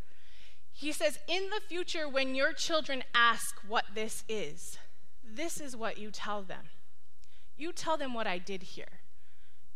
He 0.72 0.92
says, 0.92 1.18
In 1.28 1.50
the 1.50 1.60
future, 1.60 2.08
when 2.08 2.34
your 2.34 2.52
children 2.52 3.04
ask 3.14 3.56
what 3.68 3.84
this 3.94 4.24
is, 4.28 4.78
this 5.26 5.60
is 5.60 5.76
what 5.76 5.98
you 5.98 6.10
tell 6.10 6.42
them. 6.42 6.66
You 7.56 7.72
tell 7.72 7.96
them 7.96 8.14
what 8.14 8.26
I 8.26 8.38
did 8.38 8.62
here. 8.62 9.00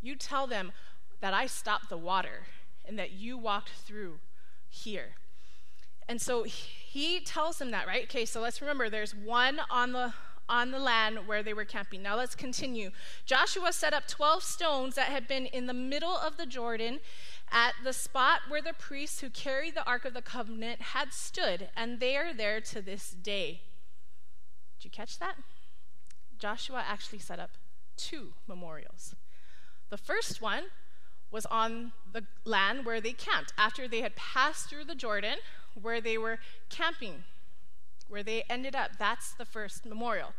You 0.01 0.17
tell 0.17 0.47
them 0.47 0.73
that 1.21 1.35
I 1.35 1.47
stopped 1.47 1.89
the 1.89 1.97
water 1.97 2.47
and 2.87 2.99
that 2.99 3.13
you 3.13 3.37
walked 3.37 3.71
through 3.71 4.19
here. 4.69 5.15
And 6.09 6.21
so 6.21 6.45
he 6.45 7.21
tells 7.21 7.59
them 7.59 7.71
that, 7.71 7.87
right? 7.87 8.05
Okay, 8.05 8.25
so 8.25 8.41
let's 8.41 8.61
remember 8.61 8.89
there's 8.89 9.15
one 9.15 9.61
on 9.71 9.93
the 9.93 10.15
on 10.49 10.71
the 10.71 10.79
land 10.79 11.27
where 11.27 11.43
they 11.43 11.53
were 11.53 11.65
camping. 11.65 12.03
Now 12.03 12.17
let's 12.17 12.35
continue. 12.35 12.91
Joshua 13.27 13.71
set 13.73 13.93
up 13.93 14.09
12 14.09 14.43
stones 14.43 14.95
that 14.95 15.09
had 15.09 15.29
been 15.29 15.45
in 15.45 15.67
the 15.67 15.75
middle 15.75 16.17
of 16.17 16.39
the 16.39 16.47
Jordan 16.47 17.01
at 17.51 17.75
the 17.85 17.93
spot 17.93 18.41
where 18.49 18.63
the 18.63 18.73
priests 18.73 19.21
who 19.21 19.29
carried 19.29 19.75
the 19.75 19.87
Ark 19.87 20.07
of 20.07 20.15
the 20.15 20.23
Covenant 20.23 20.81
had 20.81 21.13
stood, 21.13 21.69
and 21.77 22.01
they 22.01 22.17
are 22.17 22.33
there 22.33 22.61
to 22.63 22.81
this 22.81 23.11
day. 23.11 23.61
Did 24.79 24.85
you 24.85 24.91
catch 24.91 25.19
that? 25.19 25.35
Joshua 26.39 26.85
actually 26.87 27.19
set 27.19 27.41
up 27.41 27.51
two 27.97 28.35
memorials. 28.47 29.17
The 29.91 29.99
first 29.99 30.41
one 30.41 30.65
was 31.31 31.47
on 31.47 31.93
the 32.13 32.25
land 32.45 32.87
where 32.87 33.01
they 33.01 33.13
camped 33.13 33.53
after 33.59 33.89
they 33.89 34.01
had 34.01 34.15
passed 34.15 34.71
through 34.71 34.85
the 34.85 34.95
Jordan, 34.95 35.39
where 35.81 36.01
they 36.01 36.17
were 36.17 36.39
camping, 36.71 37.25
where 38.09 38.23
they 38.23 38.45
ended 38.49 38.77
up. 38.77 38.93
That's 38.99 39.33
the 39.33 39.45
first 39.45 39.85
memorial. 39.85 40.33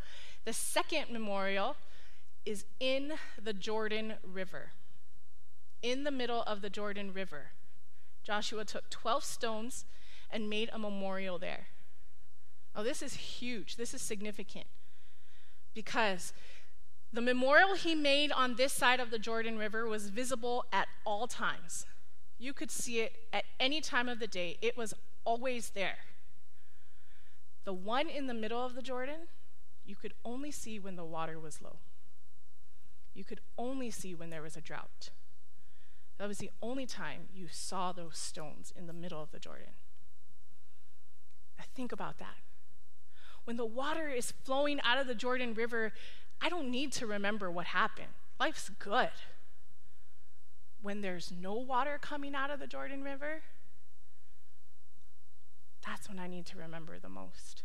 The 0.46 0.54
second 0.54 1.12
memorial 1.12 1.76
is 2.46 2.66
in 2.80 3.14
the 3.42 3.54
Jordan 3.54 4.14
River. 4.24 4.72
In 5.82 6.04
the 6.06 6.12
middle 6.12 6.44
of 6.44 6.62
the 6.62 6.70
Jordan 6.70 7.14
River, 7.14 7.52
Joshua 8.24 8.66
took 8.66 8.90
12 8.90 9.24
stones 9.24 9.86
and 10.32 10.50
made 10.50 10.70
a 10.72 10.80
memorial 10.80 11.38
there. 11.38 11.68
Oh, 12.76 12.84
this 12.84 13.02
is 13.02 13.14
huge. 13.14 13.76
This 13.76 13.94
is 13.94 14.02
significant. 14.02 14.68
Because 15.74 16.34
the 17.12 17.22
memorial 17.22 17.76
he 17.76 17.96
made 17.96 18.32
on 18.32 18.56
this 18.56 18.74
side 18.74 19.00
of 19.00 19.10
the 19.10 19.20
Jordan 19.20 19.58
River 19.58 19.88
was 19.88 20.10
visible 20.10 20.66
at 20.72 20.88
all 21.06 21.28
times. 21.28 21.86
You 22.38 22.54
could 22.54 22.72
see 22.72 23.00
it 23.00 23.14
at 23.34 23.46
any 23.60 23.82
time 23.82 24.08
of 24.08 24.20
the 24.20 24.28
day, 24.28 24.58
it 24.62 24.78
was 24.78 24.94
always 25.26 25.72
there. 25.72 25.98
The 27.66 27.74
one 27.74 28.08
in 28.08 28.28
the 28.28 28.34
middle 28.34 28.64
of 28.66 28.76
the 28.76 28.82
Jordan, 28.82 29.28
you 29.86 29.96
could 29.96 30.14
only 30.24 30.52
see 30.52 30.80
when 30.80 30.96
the 30.96 31.04
water 31.04 31.40
was 31.40 31.62
low. 31.62 31.78
You 33.14 33.24
could 33.24 33.42
only 33.58 33.92
see 33.92 34.14
when 34.14 34.30
there 34.30 34.42
was 34.42 34.56
a 34.56 34.62
drought. 34.62 35.10
That 36.18 36.28
was 36.28 36.38
the 36.38 36.52
only 36.62 36.86
time 36.86 37.22
you 37.34 37.48
saw 37.50 37.92
those 37.92 38.18
stones 38.18 38.72
in 38.76 38.88
the 38.88 38.94
middle 38.94 39.22
of 39.22 39.32
the 39.32 39.40
Jordan. 39.40 39.74
Now 41.58 41.66
think 41.76 41.92
about 41.92 42.18
that 42.20 42.36
when 43.50 43.58
the 43.58 43.66
water 43.66 44.10
is 44.10 44.32
flowing 44.44 44.80
out 44.84 45.00
of 45.00 45.08
the 45.08 45.16
Jordan 45.16 45.56
River, 45.56 45.92
I 46.40 46.50
don't 46.50 46.70
need 46.70 46.92
to 46.92 47.08
remember 47.08 47.50
what 47.50 47.66
happened. 47.66 48.10
Life's 48.40 48.70
good. 48.78 49.10
When 50.84 51.02
there's 51.02 51.34
no 51.36 51.56
water 51.56 51.98
coming 52.00 52.36
out 52.36 52.52
of 52.52 52.60
the 52.60 52.68
Jordan 52.68 53.04
River, 53.04 53.42
that's 55.84 56.08
when 56.08 56.20
I 56.20 56.28
need 56.28 56.46
to 56.46 56.60
remember 56.60 57.00
the 57.00 57.10
most. 57.10 57.64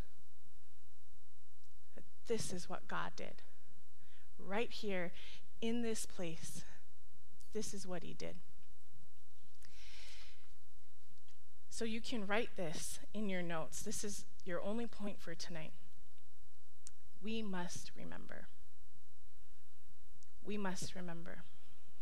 That 1.97 2.05
this 2.29 2.51
is 2.51 2.67
what 2.67 2.89
God 2.89 3.11
did. 3.15 3.43
Right 4.39 4.71
here 4.71 5.13
in 5.61 5.83
this 5.83 6.07
place, 6.07 6.65
this 7.53 7.75
is 7.75 7.87
what 7.87 8.03
He 8.03 8.15
did. 8.15 8.37
So 11.69 11.85
you 11.85 12.01
can 12.01 12.27
write 12.27 12.57
this 12.57 13.01
in 13.13 13.29
your 13.29 13.43
notes. 13.43 13.83
This 13.83 14.03
is 14.03 14.25
your 14.45 14.63
only 14.63 14.87
point 14.87 15.21
for 15.21 15.35
tonight. 15.35 15.73
We 17.23 17.43
must 17.43 17.91
remember. 17.97 18.47
We 20.45 20.59
must 20.59 20.95
remember. 20.95 21.39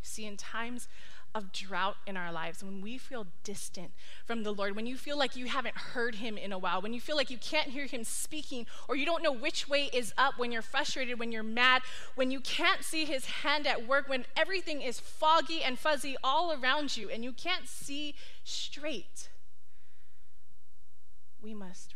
See, 0.02 0.26
in 0.26 0.36
times 0.36 0.88
of 1.34 1.52
drought 1.52 1.96
in 2.06 2.16
our 2.16 2.30
lives, 2.30 2.62
when 2.62 2.82
we 2.82 2.98
feel 2.98 3.26
distant 3.44 3.92
from 4.26 4.42
the 4.42 4.52
Lord, 4.52 4.76
when 4.76 4.86
you 4.86 4.96
feel 4.96 5.16
like 5.16 5.36
you 5.36 5.46
haven't 5.46 5.76
heard 5.76 6.16
Him 6.16 6.36
in 6.36 6.52
a 6.52 6.58
while, 6.58 6.82
when 6.82 6.92
you 6.92 7.00
feel 7.00 7.16
like 7.16 7.30
you 7.30 7.38
can't 7.38 7.68
hear 7.68 7.86
Him 7.86 8.04
speaking, 8.04 8.66
or 8.88 8.96
you 8.96 9.06
don't 9.06 9.22
know 9.22 9.32
which 9.32 9.68
way 9.68 9.88
is 9.92 10.12
up, 10.18 10.38
when 10.38 10.52
you're 10.52 10.60
frustrated, 10.60 11.18
when 11.18 11.32
you're 11.32 11.42
mad, 11.42 11.82
when 12.16 12.30
you 12.30 12.40
can't 12.40 12.84
see 12.84 13.04
His 13.04 13.24
hand 13.26 13.66
at 13.66 13.86
work, 13.86 14.08
when 14.08 14.26
everything 14.36 14.82
is 14.82 15.00
foggy 15.00 15.62
and 15.62 15.78
fuzzy 15.78 16.16
all 16.22 16.52
around 16.52 16.96
you, 16.96 17.08
and 17.08 17.24
you 17.24 17.32
can't 17.32 17.66
see 17.68 18.14
straight, 18.44 19.30
we 21.40 21.54
must 21.54 21.94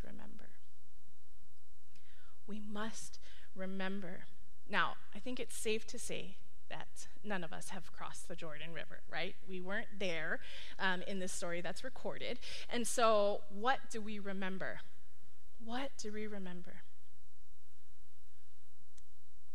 we 2.47 2.61
must 2.71 3.19
remember. 3.55 4.25
Now, 4.69 4.93
I 5.15 5.19
think 5.19 5.39
it's 5.39 5.55
safe 5.55 5.85
to 5.87 5.99
say 5.99 6.37
that 6.69 7.07
none 7.23 7.43
of 7.43 7.53
us 7.53 7.69
have 7.69 7.91
crossed 7.91 8.27
the 8.27 8.35
Jordan 8.35 8.73
River, 8.73 9.01
right? 9.11 9.35
We 9.47 9.61
weren't 9.61 9.99
there 9.99 10.39
um, 10.79 11.01
in 11.03 11.19
this 11.19 11.31
story 11.31 11.61
that's 11.61 11.83
recorded. 11.83 12.39
And 12.69 12.85
so, 12.85 13.41
what 13.49 13.79
do 13.89 14.01
we 14.01 14.19
remember? 14.19 14.79
What 15.63 15.91
do 15.97 16.11
we 16.11 16.27
remember? 16.27 16.81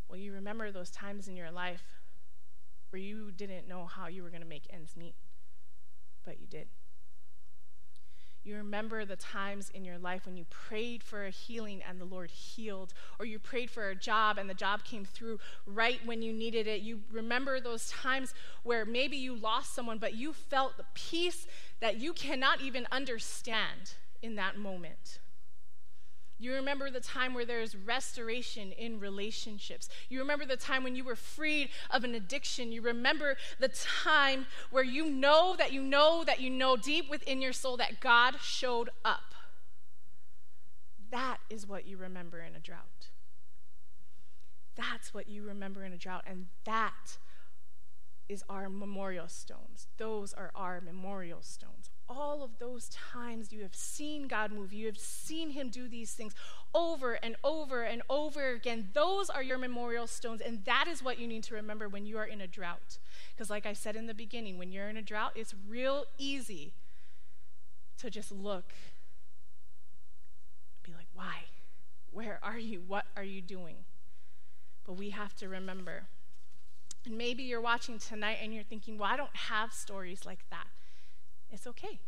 Well, 0.08 0.18
you 0.18 0.32
remember 0.32 0.70
those 0.70 0.90
times 0.90 1.28
in 1.28 1.36
your 1.36 1.50
life 1.50 2.00
where 2.90 3.00
you 3.00 3.30
didn't 3.30 3.68
know 3.68 3.86
how 3.86 4.08
you 4.08 4.22
were 4.22 4.28
going 4.30 4.42
to 4.42 4.48
make 4.48 4.66
ends 4.70 4.96
meet, 4.96 5.14
but 6.24 6.40
you 6.40 6.46
did. 6.46 6.68
You 8.44 8.56
remember 8.56 9.04
the 9.04 9.16
times 9.16 9.70
in 9.72 9.84
your 9.84 9.98
life 9.98 10.26
when 10.26 10.36
you 10.36 10.44
prayed 10.50 11.02
for 11.02 11.26
a 11.26 11.30
healing 11.30 11.80
and 11.88 12.00
the 12.00 12.04
Lord 12.04 12.30
healed, 12.30 12.92
or 13.18 13.24
you 13.24 13.38
prayed 13.38 13.70
for 13.70 13.90
a 13.90 13.94
job 13.94 14.36
and 14.36 14.50
the 14.50 14.54
job 14.54 14.82
came 14.84 15.04
through 15.04 15.38
right 15.64 16.00
when 16.04 16.22
you 16.22 16.32
needed 16.32 16.66
it. 16.66 16.82
You 16.82 17.00
remember 17.10 17.60
those 17.60 17.90
times 17.90 18.34
where 18.64 18.84
maybe 18.84 19.16
you 19.16 19.36
lost 19.36 19.74
someone, 19.74 19.98
but 19.98 20.14
you 20.14 20.32
felt 20.32 20.76
the 20.76 20.86
peace 20.94 21.46
that 21.80 22.00
you 22.00 22.12
cannot 22.12 22.60
even 22.60 22.86
understand 22.90 23.94
in 24.22 24.34
that 24.36 24.58
moment. 24.58 25.20
You 26.42 26.54
remember 26.54 26.90
the 26.90 26.98
time 26.98 27.34
where 27.34 27.44
there's 27.44 27.76
restoration 27.76 28.72
in 28.72 28.98
relationships. 28.98 29.88
You 30.08 30.18
remember 30.18 30.44
the 30.44 30.56
time 30.56 30.82
when 30.82 30.96
you 30.96 31.04
were 31.04 31.14
freed 31.14 31.68
of 31.88 32.02
an 32.02 32.16
addiction. 32.16 32.72
You 32.72 32.82
remember 32.82 33.36
the 33.60 33.68
time 33.68 34.46
where 34.72 34.82
you 34.82 35.08
know 35.08 35.54
that 35.56 35.72
you 35.72 35.82
know 35.82 36.24
that 36.24 36.40
you 36.40 36.50
know 36.50 36.76
deep 36.76 37.08
within 37.08 37.40
your 37.40 37.52
soul 37.52 37.76
that 37.76 38.00
God 38.00 38.40
showed 38.42 38.90
up. 39.04 39.36
That 41.12 41.38
is 41.48 41.64
what 41.64 41.86
you 41.86 41.96
remember 41.96 42.40
in 42.40 42.56
a 42.56 42.58
drought. 42.58 43.10
That's 44.74 45.14
what 45.14 45.28
you 45.28 45.44
remember 45.44 45.84
in 45.84 45.92
a 45.92 45.98
drought. 45.98 46.24
And 46.26 46.46
that 46.64 47.18
is 48.28 48.42
our 48.48 48.68
memorial 48.68 49.28
stones. 49.28 49.86
Those 49.96 50.32
are 50.34 50.50
our 50.56 50.80
memorial 50.80 51.42
stones 51.42 51.81
all 52.18 52.42
of 52.42 52.58
those 52.58 52.88
times 52.90 53.52
you 53.52 53.62
have 53.62 53.74
seen 53.74 54.28
God 54.28 54.52
move, 54.52 54.72
you 54.72 54.86
have 54.86 54.98
seen 54.98 55.50
Him 55.50 55.68
do 55.68 55.88
these 55.88 56.12
things 56.12 56.34
over 56.74 57.14
and 57.14 57.36
over 57.44 57.82
and 57.82 58.02
over 58.08 58.50
again. 58.52 58.90
Those 58.92 59.28
are 59.30 59.42
your 59.42 59.58
memorial 59.58 60.06
stones, 60.06 60.40
and 60.40 60.64
that 60.64 60.86
is 60.88 61.02
what 61.02 61.18
you 61.18 61.26
need 61.26 61.42
to 61.44 61.54
remember 61.54 61.88
when 61.88 62.06
you 62.06 62.18
are 62.18 62.24
in 62.24 62.40
a 62.40 62.46
drought. 62.46 62.98
Because, 63.34 63.50
like 63.50 63.66
I 63.66 63.72
said 63.72 63.96
in 63.96 64.06
the 64.06 64.14
beginning, 64.14 64.58
when 64.58 64.72
you're 64.72 64.88
in 64.88 64.96
a 64.96 65.02
drought, 65.02 65.32
it's 65.34 65.54
real 65.68 66.04
easy 66.18 66.72
to 67.98 68.10
just 68.10 68.32
look, 68.32 68.72
be 70.82 70.92
like, 70.92 71.08
why? 71.14 71.44
Where 72.10 72.38
are 72.42 72.58
you? 72.58 72.82
What 72.86 73.06
are 73.16 73.24
you 73.24 73.40
doing? 73.40 73.76
But 74.86 74.94
we 74.94 75.10
have 75.10 75.34
to 75.36 75.48
remember. 75.48 76.04
And 77.04 77.16
maybe 77.16 77.42
you're 77.42 77.60
watching 77.60 77.98
tonight 77.98 78.38
and 78.42 78.54
you're 78.54 78.64
thinking, 78.64 78.98
well, 78.98 79.10
I 79.10 79.16
don't 79.16 79.34
have 79.34 79.72
stories 79.72 80.24
like 80.24 80.40
that. 80.50 80.66
It's 81.52 81.66
okay. 81.66 82.00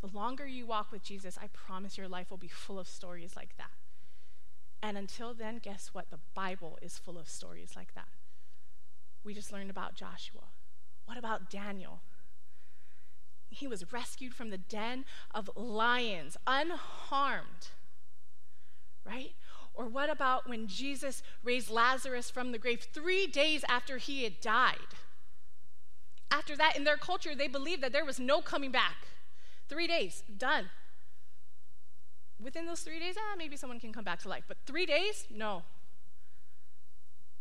The 0.00 0.08
longer 0.08 0.46
you 0.46 0.66
walk 0.66 0.90
with 0.90 1.02
Jesus, 1.02 1.38
I 1.40 1.46
promise 1.46 1.96
your 1.96 2.08
life 2.08 2.30
will 2.30 2.38
be 2.38 2.48
full 2.48 2.78
of 2.78 2.88
stories 2.88 3.36
like 3.36 3.56
that. 3.56 3.70
And 4.82 4.98
until 4.98 5.34
then, 5.34 5.60
guess 5.62 5.90
what? 5.92 6.10
The 6.10 6.18
Bible 6.34 6.78
is 6.82 6.98
full 6.98 7.18
of 7.18 7.28
stories 7.28 7.72
like 7.76 7.94
that. 7.94 8.08
We 9.22 9.34
just 9.34 9.52
learned 9.52 9.70
about 9.70 9.94
Joshua. 9.94 10.44
What 11.04 11.18
about 11.18 11.50
Daniel? 11.50 12.00
He 13.50 13.66
was 13.66 13.92
rescued 13.92 14.34
from 14.34 14.50
the 14.50 14.58
den 14.58 15.04
of 15.32 15.50
lions, 15.54 16.36
unharmed, 16.46 17.68
right? 19.04 19.32
Or 19.74 19.86
what 19.86 20.08
about 20.08 20.48
when 20.48 20.66
Jesus 20.66 21.22
raised 21.44 21.70
Lazarus 21.70 22.30
from 22.30 22.52
the 22.52 22.58
grave 22.58 22.86
three 22.92 23.26
days 23.26 23.64
after 23.68 23.98
he 23.98 24.24
had 24.24 24.40
died? 24.40 24.94
After 26.30 26.56
that, 26.56 26.76
in 26.76 26.84
their 26.84 26.96
culture, 26.96 27.34
they 27.34 27.48
believed 27.48 27.82
that 27.82 27.92
there 27.92 28.04
was 28.04 28.20
no 28.20 28.40
coming 28.40 28.70
back. 28.70 29.08
Three 29.68 29.86
days, 29.86 30.22
done. 30.36 30.70
Within 32.42 32.66
those 32.66 32.80
three 32.80 32.98
days, 32.98 33.16
ah, 33.18 33.34
maybe 33.36 33.56
someone 33.56 33.80
can 33.80 33.92
come 33.92 34.04
back 34.04 34.20
to 34.20 34.28
life. 34.28 34.44
But 34.48 34.58
three 34.64 34.86
days, 34.86 35.26
no. 35.30 35.62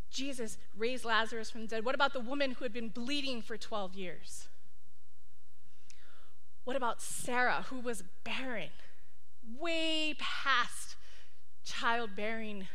Jesus 0.10 0.58
raised 0.76 1.06
Lazarus 1.06 1.52
from 1.52 1.62
the 1.62 1.68
dead. 1.68 1.86
What 1.86 1.96
about 1.96 2.14
the 2.14 2.20
woman 2.20 2.52
who 2.52 2.66
had 2.66 2.74
been 2.74 2.90
bleeding 2.90 3.42
for 3.42 3.58
12 3.58 3.96
years? 3.96 4.48
What 6.64 6.76
about 6.76 7.02
Sarah, 7.02 7.66
who 7.70 7.80
was 7.80 8.04
barren, 8.24 8.70
way 9.58 10.16
past 10.20 10.96
childbearing 11.64 12.68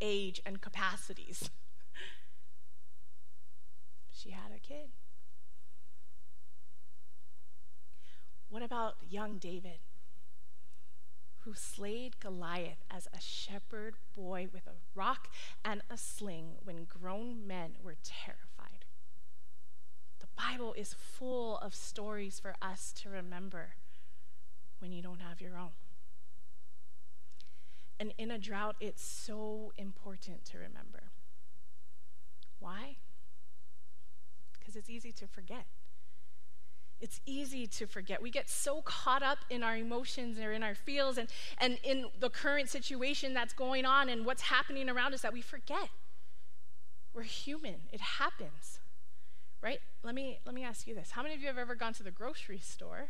age 0.00 0.40
and 0.44 0.60
capacities? 0.60 1.50
she 4.12 4.30
had 4.30 4.52
a 4.54 4.58
kid. 4.58 4.90
What 8.50 8.62
about 8.62 8.96
young 9.08 9.38
David, 9.38 9.78
who 11.44 11.54
slayed 11.54 12.18
Goliath 12.18 12.84
as 12.90 13.06
a 13.14 13.20
shepherd 13.20 13.94
boy 14.14 14.48
with 14.52 14.66
a 14.66 14.74
rock 14.94 15.28
and 15.64 15.82
a 15.88 15.96
sling 15.96 16.56
when 16.64 16.84
grown 16.84 17.46
men 17.46 17.76
were 17.80 17.94
terrified? 18.02 18.84
The 20.18 20.26
Bible 20.36 20.74
is 20.76 20.94
full 20.94 21.58
of 21.58 21.76
stories 21.76 22.40
for 22.40 22.56
us 22.60 22.92
to 23.02 23.08
remember 23.08 23.74
when 24.80 24.90
you 24.90 25.00
don't 25.00 25.20
have 25.20 25.40
your 25.40 25.56
own. 25.56 25.70
And 28.00 28.12
in 28.18 28.32
a 28.32 28.38
drought, 28.38 28.74
it's 28.80 29.04
so 29.04 29.72
important 29.76 30.44
to 30.46 30.58
remember. 30.58 31.04
Why? 32.58 32.96
Because 34.58 34.74
it's 34.74 34.90
easy 34.90 35.12
to 35.12 35.28
forget. 35.28 35.66
It's 37.00 37.20
easy 37.24 37.66
to 37.66 37.86
forget. 37.86 38.20
We 38.20 38.30
get 38.30 38.50
so 38.50 38.82
caught 38.82 39.22
up 39.22 39.38
in 39.48 39.62
our 39.62 39.76
emotions 39.76 40.38
or 40.38 40.52
in 40.52 40.62
our 40.62 40.74
feels 40.74 41.16
and, 41.16 41.28
and 41.58 41.78
in 41.82 42.06
the 42.18 42.28
current 42.28 42.68
situation 42.68 43.32
that's 43.32 43.54
going 43.54 43.86
on 43.86 44.08
and 44.08 44.26
what's 44.26 44.42
happening 44.42 44.88
around 44.88 45.14
us 45.14 45.22
that 45.22 45.32
we 45.32 45.40
forget. 45.40 45.88
We're 47.14 47.22
human. 47.22 47.76
It 47.92 48.00
happens. 48.00 48.80
Right? 49.62 49.80
Let 50.02 50.14
me 50.14 50.38
let 50.46 50.54
me 50.54 50.64
ask 50.64 50.86
you 50.86 50.94
this. 50.94 51.10
How 51.10 51.22
many 51.22 51.34
of 51.34 51.40
you 51.40 51.46
have 51.48 51.58
ever 51.58 51.74
gone 51.74 51.92
to 51.94 52.02
the 52.02 52.10
grocery 52.10 52.58
store 52.58 53.08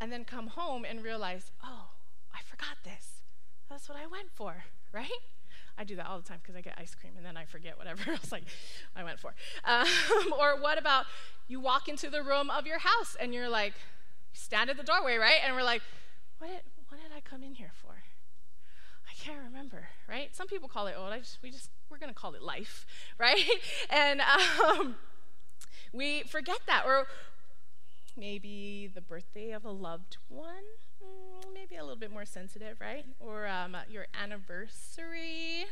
and 0.00 0.10
then 0.10 0.24
come 0.24 0.48
home 0.48 0.84
and 0.84 1.04
realize, 1.04 1.52
"Oh, 1.62 1.90
I 2.34 2.40
forgot 2.42 2.78
this. 2.82 3.22
That's 3.68 3.88
what 3.88 3.96
I 3.96 4.06
went 4.06 4.30
for." 4.34 4.64
Right? 4.92 5.08
I 5.78 5.84
do 5.84 5.96
that 5.96 6.06
all 6.06 6.18
the 6.18 6.26
time 6.26 6.38
because 6.42 6.54
I 6.54 6.60
get 6.60 6.74
ice 6.78 6.94
cream 6.94 7.14
and 7.16 7.24
then 7.24 7.36
I 7.36 7.44
forget 7.44 7.78
whatever 7.78 8.10
else 8.10 8.30
like 8.30 8.44
I 8.94 9.04
went 9.04 9.18
for. 9.18 9.34
Um, 9.64 9.86
or 10.38 10.60
what 10.60 10.78
about 10.78 11.06
you 11.48 11.60
walk 11.60 11.88
into 11.88 12.10
the 12.10 12.22
room 12.22 12.50
of 12.50 12.66
your 12.66 12.78
house 12.78 13.16
and 13.18 13.34
you're 13.34 13.48
like, 13.48 13.74
stand 14.32 14.70
at 14.70 14.76
the 14.76 14.82
doorway, 14.82 15.16
right? 15.16 15.40
And 15.44 15.54
we're 15.54 15.62
like, 15.62 15.82
what 16.38 16.48
did, 16.48 16.60
what 16.88 17.00
did 17.00 17.10
I 17.16 17.20
come 17.20 17.42
in 17.42 17.54
here 17.54 17.72
for? 17.82 18.02
I 19.08 19.14
can't 19.24 19.38
remember, 19.44 19.88
right? 20.08 20.34
Some 20.34 20.46
people 20.46 20.68
call 20.68 20.86
it 20.86 20.94
old. 20.96 21.12
I 21.12 21.18
just, 21.18 21.38
we 21.42 21.50
just, 21.50 21.70
we're 21.90 21.98
going 21.98 22.12
to 22.12 22.18
call 22.18 22.34
it 22.34 22.42
life, 22.42 22.86
right? 23.18 23.44
and 23.90 24.20
um, 24.20 24.96
we 25.92 26.22
forget 26.24 26.58
that. 26.66 26.84
Or 26.86 27.06
maybe 28.16 28.90
the 28.92 29.00
birthday 29.00 29.52
of 29.52 29.64
a 29.64 29.70
loved 29.70 30.16
one 30.28 30.64
mm, 31.02 31.54
maybe 31.54 31.76
a 31.76 31.82
little 31.82 31.98
bit 31.98 32.12
more 32.12 32.24
sensitive, 32.24 32.80
right? 32.80 33.04
Or 33.20 33.46
um, 33.46 33.76
your 33.88 34.06
anniversary. 34.20 35.66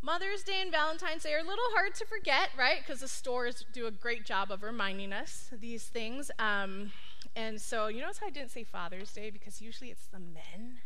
Mother's 0.00 0.42
Day 0.42 0.62
and 0.62 0.70
Valentine's 0.70 1.24
Day 1.24 1.34
are 1.34 1.40
a 1.40 1.42
little 1.42 1.64
hard 1.74 1.94
to 1.96 2.06
forget, 2.06 2.50
right? 2.56 2.78
Because 2.78 3.00
the 3.00 3.08
stores 3.08 3.64
do 3.72 3.86
a 3.86 3.90
great 3.90 4.24
job 4.24 4.50
of 4.50 4.62
reminding 4.62 5.12
us 5.12 5.50
these 5.52 5.84
things. 5.84 6.30
Um, 6.38 6.92
and 7.34 7.60
so, 7.60 7.88
you 7.88 8.00
notice 8.00 8.18
how 8.18 8.28
I 8.28 8.30
didn't 8.30 8.52
say 8.52 8.62
Father's 8.64 9.12
Day 9.12 9.30
because 9.30 9.60
usually 9.60 9.90
it's 9.90 10.06
the 10.06 10.20
men 10.20 10.78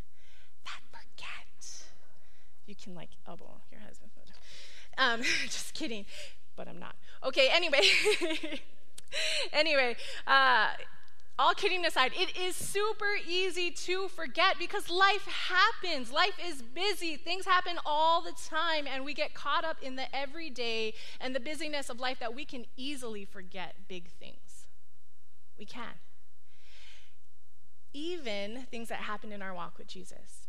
that 0.64 0.80
forget. 0.90 1.85
You 2.66 2.74
can 2.74 2.94
like 2.94 3.11
elbow 3.26 3.61
your 3.70 3.80
husband. 3.80 4.11
Um, 4.98 5.22
just 5.46 5.72
kidding, 5.72 6.04
but 6.54 6.68
I'm 6.68 6.78
not. 6.78 6.94
Okay, 7.24 7.48
anyway. 7.50 7.80
anyway, 9.53 9.96
uh, 10.27 10.68
all 11.38 11.55
kidding 11.55 11.85
aside, 11.85 12.12
it 12.14 12.37
is 12.37 12.55
super 12.55 13.16
easy 13.27 13.70
to 13.70 14.09
forget 14.09 14.59
because 14.59 14.90
life 14.90 15.27
happens. 15.27 16.12
Life 16.12 16.38
is 16.46 16.62
busy. 16.62 17.16
Things 17.16 17.46
happen 17.46 17.79
all 17.87 18.22
the 18.22 18.33
time, 18.48 18.87
and 18.87 19.05
we 19.05 19.14
get 19.14 19.35
caught 19.35 19.64
up 19.64 19.79
in 19.83 19.96
the 19.96 20.14
everyday 20.14 20.94
and 21.20 21.35
the 21.35 21.40
busyness 21.40 21.88
of 21.88 21.98
life 21.98 22.18
that 22.20 22.35
we 22.35 22.44
can 22.44 22.66
easily 22.77 23.25
forget 23.25 23.75
big 23.88 24.09
things. 24.09 24.66
We 25.59 25.64
can. 25.64 25.94
Even 27.94 28.66
things 28.70 28.88
that 28.88 28.98
happen 28.98 29.33
in 29.33 29.42
our 29.42 29.55
walk 29.55 29.79
with 29.79 29.87
Jesus. 29.87 30.48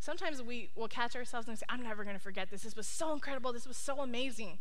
Sometimes 0.00 0.42
we 0.42 0.70
will 0.74 0.88
catch 0.88 1.14
ourselves 1.14 1.46
and 1.46 1.56
say, 1.56 1.64
I'm 1.68 1.82
never 1.82 2.02
going 2.02 2.16
to 2.16 2.22
forget 2.22 2.50
this. 2.50 2.62
This 2.62 2.74
was 2.74 2.88
so 2.88 3.12
incredible. 3.12 3.52
This 3.52 3.68
was 3.68 3.76
so 3.76 4.00
amazing. 4.00 4.58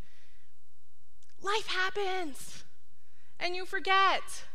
Life 1.42 1.66
happens, 1.66 2.64
and 3.42 3.56
you 3.56 3.66
forget 3.66 4.46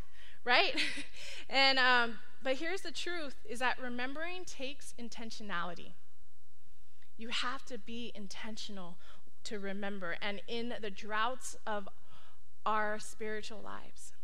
right? 0.47 0.81
and 1.51 1.79
um, 1.79 2.19
but 2.43 2.57
here's 2.57 2.81
the 2.81 2.91
truth: 2.91 3.35
is 3.47 3.59
that 3.59 3.79
remembering 3.83 4.45
takes 4.47 4.95
intentionality. 4.99 5.93
You 7.19 7.29
have 7.29 7.65
to 7.67 7.77
be 7.77 8.13
intentional 8.15 8.97
to 9.45 9.59
remember, 9.59 10.17
and 10.23 10.41
in 10.49 10.73
the 10.81 10.91
droughts 10.91 11.57
of 11.67 11.89
our 12.65 12.99
spiritual 12.99 13.61
lives, 13.63 14.15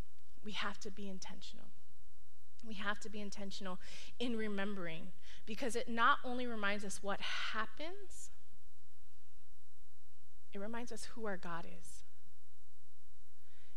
we 0.44 0.52
have 0.52 0.78
to 0.80 0.90
be 0.90 1.08
intentional. 1.08 1.66
We 2.66 2.74
have 2.74 3.00
to 3.00 3.10
be 3.10 3.20
intentional 3.20 3.80
in 4.20 4.36
remembering 4.36 5.08
because 5.46 5.74
it 5.74 5.88
not 5.88 6.18
only 6.24 6.46
reminds 6.46 6.84
us 6.84 7.02
what 7.02 7.20
happens, 7.20 8.30
it 10.52 10.60
reminds 10.60 10.92
us 10.92 11.08
who 11.14 11.26
our 11.26 11.36
God 11.36 11.64
is. 11.66 11.91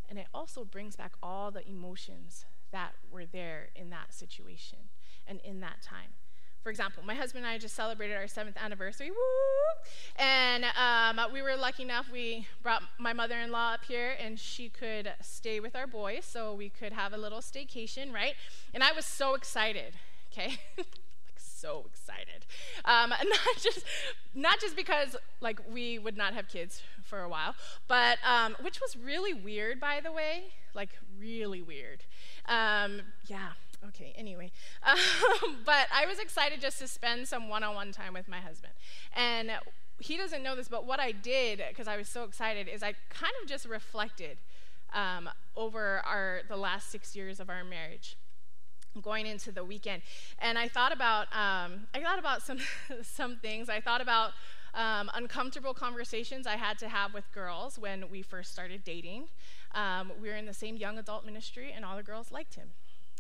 And 0.10 0.20
it 0.20 0.28
also 0.34 0.64
brings 0.64 0.96
back 0.96 1.14
all 1.22 1.52
the 1.52 1.68
emotions 1.68 2.46
that 2.72 2.94
were 3.12 3.26
there 3.26 3.70
in 3.76 3.90
that 3.90 4.14
situation 4.14 4.80
and 5.28 5.40
in 5.44 5.60
that 5.62 5.82
time. 5.82 6.14
For 6.62 6.72
example, 6.72 7.04
my 7.06 7.14
husband 7.14 7.46
and 7.46 7.54
I 7.54 7.60
just 7.60 7.76
celebrated 7.76 8.18
our 8.18 8.28
seventh 8.28 8.58
anniversary, 8.58 9.12
woo! 9.12 9.16
And 10.18 10.66
um, 10.76 11.32
we 11.32 11.44
were 11.44 11.56
lucky 11.56 11.84
enough, 11.84 12.12
we 12.12 12.48
brought 12.64 12.82
my 12.98 13.14
mother 13.14 13.40
in 13.40 13.52
law 13.52 13.74
up 13.74 13.86
here 13.86 14.16
and 14.20 14.40
she 14.40 14.70
could 14.70 15.14
stay 15.22 15.60
with 15.60 15.76
our 15.76 15.86
boys 15.86 16.26
so 16.26 16.56
we 16.56 16.70
could 16.70 16.92
have 16.92 17.14
a 17.14 17.18
little 17.18 17.40
staycation, 17.40 18.12
right? 18.12 18.34
And 18.74 18.82
I 18.82 18.94
was 18.94 19.06
so 19.06 19.36
excited, 19.36 19.94
okay? 20.32 20.58
so 21.38 21.86
excited. 21.88 22.46
Um, 22.84 23.10
not 23.30 23.58
just 23.62 23.84
not 24.34 24.60
just 24.60 24.76
because 24.76 25.16
like 25.42 25.60
we 25.72 26.00
would 26.00 26.18
not 26.18 26.34
have 26.34 26.48
kids 26.48 26.82
for 27.06 27.22
a 27.22 27.30
while, 27.30 27.56
but 27.88 28.18
um, 28.28 28.56
which 28.62 28.82
was 28.82 28.96
really 28.96 29.34
weird, 29.34 29.80
by 29.80 30.00
the 30.04 30.12
way, 30.12 30.46
like 30.74 30.90
really 31.20 31.62
weird. 31.62 32.04
Um, 32.48 33.02
yeah. 33.28 33.52
Okay. 33.88 34.14
Anyway, 34.18 34.52
um, 34.84 35.58
but 35.66 35.88
I 35.94 36.06
was 36.06 36.20
excited 36.20 36.60
just 36.60 36.80
to 36.80 36.88
spend 36.88 37.28
some 37.28 37.50
one-on-one 37.50 37.92
time 37.92 38.14
with 38.14 38.28
my 38.28 38.40
husband, 38.40 38.74
and 39.16 39.52
he 40.00 40.18
doesn't 40.18 40.44
know 40.44 40.56
this, 40.56 40.68
but 40.68 40.86
what 40.86 41.00
I 41.00 41.12
did 41.12 41.62
because 41.70 41.88
I 41.88 41.98
was 41.98 42.10
so 42.10 42.24
excited 42.24 42.68
is 42.68 42.84
I 42.84 42.94
kind 43.10 43.34
of 43.42 43.48
just 43.48 43.66
reflected 43.66 44.38
um, 44.94 45.30
over 45.56 46.02
our 46.06 46.42
the 46.48 46.58
last 46.58 46.90
six 46.90 47.16
years 47.16 47.40
of 47.40 47.50
our 47.50 47.64
marriage 47.64 48.18
going 49.02 49.28
into 49.28 49.52
the 49.52 49.64
weekend 49.64 50.02
and 50.40 50.58
i 50.58 50.70
thought 50.70 50.94
about 50.94 51.28
um, 51.36 51.86
i 51.94 52.02
thought 52.02 52.18
about 52.18 52.42
some 52.42 52.60
some 53.02 53.36
things 53.36 53.68
i 53.68 53.82
thought 53.82 54.00
about 54.00 54.32
um, 54.76 55.10
uncomfortable 55.14 55.74
conversations 55.74 56.46
i 56.48 56.56
had 56.56 56.78
to 56.78 56.90
have 56.90 57.14
with 57.14 57.32
girls 57.34 57.78
when 57.80 58.10
we 58.10 58.22
first 58.22 58.52
started 58.52 58.84
dating 58.84 59.26
um, 59.74 60.12
we 60.22 60.30
were 60.30 60.36
in 60.36 60.46
the 60.46 60.54
same 60.54 60.78
young 60.78 60.98
adult 60.98 61.26
ministry 61.26 61.72
and 61.76 61.84
all 61.86 61.96
the 61.98 62.04
girls 62.04 62.32
liked 62.32 62.56
him 62.56 62.70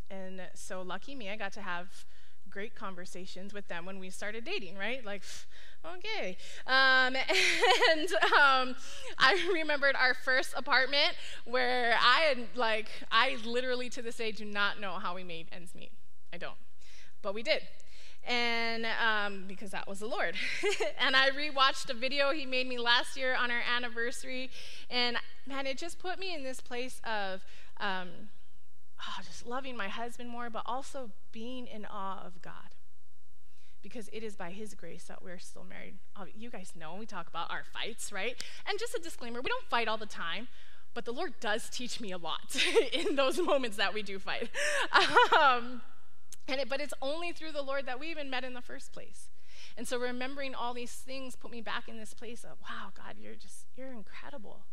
And 0.09 0.41
so, 0.53 0.81
lucky 0.81 1.15
me, 1.15 1.29
I 1.29 1.35
got 1.35 1.53
to 1.53 1.61
have 1.61 2.05
great 2.49 2.75
conversations 2.75 3.53
with 3.53 3.67
them 3.67 3.85
when 3.85 3.99
we 3.99 4.09
started 4.09 4.45
dating, 4.45 4.77
right? 4.77 5.03
Like, 5.05 5.23
okay. 5.97 6.37
Um, 6.67 7.15
and 7.91 8.09
um, 8.23 8.75
I 9.17 9.49
remembered 9.53 9.95
our 9.95 10.13
first 10.13 10.53
apartment 10.55 11.13
where 11.45 11.95
I 12.01 12.21
had, 12.21 12.39
like, 12.55 12.89
I 13.11 13.37
literally 13.45 13.89
to 13.91 14.01
this 14.01 14.17
day 14.17 14.31
do 14.31 14.45
not 14.45 14.79
know 14.79 14.93
how 14.93 15.15
we 15.15 15.23
made 15.23 15.47
ends 15.51 15.73
meet. 15.75 15.91
I 16.33 16.37
don't. 16.37 16.57
But 17.21 17.33
we 17.33 17.43
did. 17.43 17.63
And 18.27 18.85
um, 18.85 19.45
because 19.47 19.71
that 19.71 19.87
was 19.87 19.99
the 19.99 20.07
Lord. 20.07 20.35
and 20.99 21.15
I 21.15 21.29
rewatched 21.29 21.89
a 21.89 21.93
video 21.93 22.31
he 22.31 22.45
made 22.45 22.67
me 22.67 22.77
last 22.77 23.15
year 23.15 23.35
on 23.35 23.51
our 23.51 23.61
anniversary. 23.75 24.49
And 24.89 25.17
man, 25.47 25.67
it 25.67 25.77
just 25.77 25.99
put 25.99 26.19
me 26.19 26.33
in 26.33 26.43
this 26.43 26.59
place 26.59 27.01
of, 27.03 27.45
um, 27.79 28.09
oh, 28.99 29.21
just 29.23 29.45
loving 29.45 29.77
my 29.77 29.87
husband 29.87 30.29
more, 30.29 30.49
but 30.49 30.63
also 30.65 31.11
being 31.31 31.67
in 31.67 31.85
awe 31.85 32.25
of 32.25 32.41
God. 32.41 32.73
Because 33.83 34.09
it 34.11 34.23
is 34.23 34.35
by 34.35 34.49
His 34.49 34.73
grace 34.73 35.03
that 35.03 35.21
we're 35.21 35.37
still 35.37 35.63
married. 35.63 35.95
Oh, 36.17 36.25
you 36.35 36.49
guys 36.49 36.73
know 36.75 36.91
when 36.91 36.99
we 36.99 37.05
talk 37.05 37.27
about 37.27 37.51
our 37.51 37.63
fights, 37.63 38.11
right? 38.11 38.43
And 38.67 38.79
just 38.79 38.95
a 38.95 38.99
disclaimer 38.99 39.41
we 39.41 39.49
don't 39.49 39.69
fight 39.69 39.87
all 39.87 39.97
the 39.97 40.07
time, 40.07 40.47
but 40.95 41.05
the 41.05 41.11
Lord 41.11 41.33
does 41.39 41.69
teach 41.69 41.99
me 41.99 42.11
a 42.11 42.17
lot 42.17 42.55
in 42.93 43.15
those 43.15 43.39
moments 43.39 43.77
that 43.77 43.93
we 43.93 44.01
do 44.01 44.17
fight. 44.17 44.49
Um, 45.39 45.81
and 46.47 46.59
it, 46.59 46.69
but 46.69 46.79
it's 46.79 46.93
only 47.01 47.31
through 47.31 47.51
the 47.51 47.61
Lord 47.61 47.85
that 47.85 47.99
we 47.99 48.09
even 48.11 48.29
met 48.29 48.43
in 48.43 48.53
the 48.53 48.61
first 48.61 48.91
place. 48.91 49.29
And 49.77 49.87
so 49.87 49.99
remembering 49.99 50.55
all 50.55 50.73
these 50.73 50.93
things 50.93 51.35
put 51.35 51.51
me 51.51 51.61
back 51.61 51.87
in 51.87 51.97
this 51.97 52.13
place 52.13 52.43
of, 52.43 52.57
wow, 52.61 52.91
God, 52.95 53.15
you're 53.19 53.35
just, 53.35 53.65
you're 53.75 53.91
incredible 53.91 54.65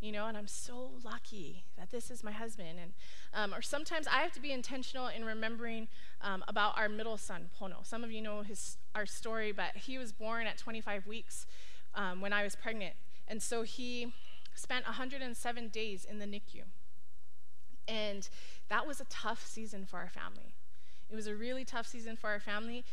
you 0.00 0.12
know, 0.12 0.26
and 0.26 0.36
I'm 0.36 0.46
so 0.46 0.90
lucky 1.04 1.64
that 1.78 1.90
this 1.90 2.10
is 2.10 2.22
my 2.22 2.32
husband. 2.32 2.78
And 2.80 2.92
um, 3.32 3.54
or 3.54 3.62
sometimes 3.62 4.06
I 4.06 4.18
have 4.18 4.32
to 4.32 4.40
be 4.40 4.52
intentional 4.52 5.08
in 5.08 5.24
remembering 5.24 5.88
um, 6.20 6.44
about 6.48 6.78
our 6.78 6.88
middle 6.88 7.16
son, 7.16 7.48
Pono. 7.58 7.84
Some 7.84 8.04
of 8.04 8.12
you 8.12 8.20
know 8.20 8.42
his 8.42 8.76
our 8.94 9.06
story, 9.06 9.52
but 9.52 9.76
he 9.76 9.98
was 9.98 10.12
born 10.12 10.46
at 10.46 10.58
25 10.58 11.06
weeks 11.06 11.46
um, 11.94 12.20
when 12.20 12.32
I 12.32 12.42
was 12.42 12.54
pregnant, 12.56 12.94
and 13.26 13.42
so 13.42 13.62
he 13.62 14.12
spent 14.54 14.84
107 14.86 15.68
days 15.68 16.04
in 16.04 16.18
the 16.18 16.26
NICU, 16.26 16.62
and 17.88 18.28
that 18.68 18.86
was 18.86 19.00
a 19.00 19.04
tough 19.04 19.46
season 19.46 19.86
for 19.86 19.98
our 19.98 20.10
family. 20.10 20.55
It 21.10 21.14
was 21.14 21.26
a 21.26 21.34
really 21.34 21.64
tough 21.64 21.86
season 21.86 22.16
for 22.16 22.28
our 22.28 22.40
family, 22.40 22.84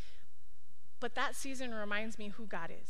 but 0.99 1.15
that 1.15 1.35
season 1.35 1.73
reminds 1.73 2.17
me 2.17 2.29
who 2.29 2.45
God 2.45 2.69
is. 2.69 2.89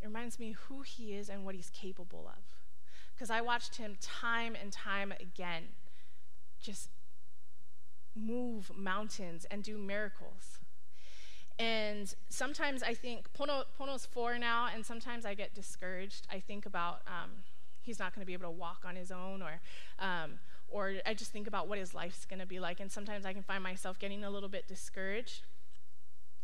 It 0.00 0.06
reminds 0.06 0.38
me 0.38 0.52
who 0.52 0.82
He 0.82 1.14
is 1.14 1.28
and 1.28 1.44
what 1.44 1.54
He's 1.54 1.70
capable 1.70 2.26
of 2.28 2.62
because 3.22 3.30
I 3.30 3.40
watched 3.40 3.76
him 3.76 3.96
time 4.00 4.56
and 4.60 4.72
time 4.72 5.12
again 5.20 5.68
just 6.60 6.88
move 8.16 8.72
mountains 8.76 9.46
and 9.48 9.62
do 9.62 9.78
miracles. 9.78 10.58
And 11.56 12.12
sometimes 12.28 12.82
I 12.82 12.94
think 12.94 13.32
Pono, 13.32 13.62
Pono's 13.78 14.06
four 14.06 14.38
now, 14.38 14.68
and 14.74 14.84
sometimes 14.84 15.24
I 15.24 15.34
get 15.34 15.54
discouraged. 15.54 16.26
I 16.32 16.40
think 16.40 16.66
about 16.66 17.02
um, 17.06 17.30
he's 17.80 18.00
not 18.00 18.12
going 18.12 18.22
to 18.22 18.26
be 18.26 18.32
able 18.32 18.46
to 18.46 18.50
walk 18.50 18.82
on 18.84 18.96
his 18.96 19.12
own, 19.12 19.40
or 19.40 19.60
um, 20.00 20.40
or 20.72 20.94
I 21.06 21.14
just 21.14 21.30
think 21.30 21.46
about 21.46 21.68
what 21.68 21.78
his 21.78 21.94
life's 21.94 22.24
going 22.24 22.40
to 22.40 22.46
be 22.46 22.58
like. 22.58 22.80
And 22.80 22.90
sometimes 22.90 23.24
I 23.24 23.32
can 23.32 23.42
find 23.42 23.62
myself 23.62 23.98
getting 23.98 24.24
a 24.24 24.30
little 24.30 24.48
bit 24.48 24.66
discouraged. 24.66 25.42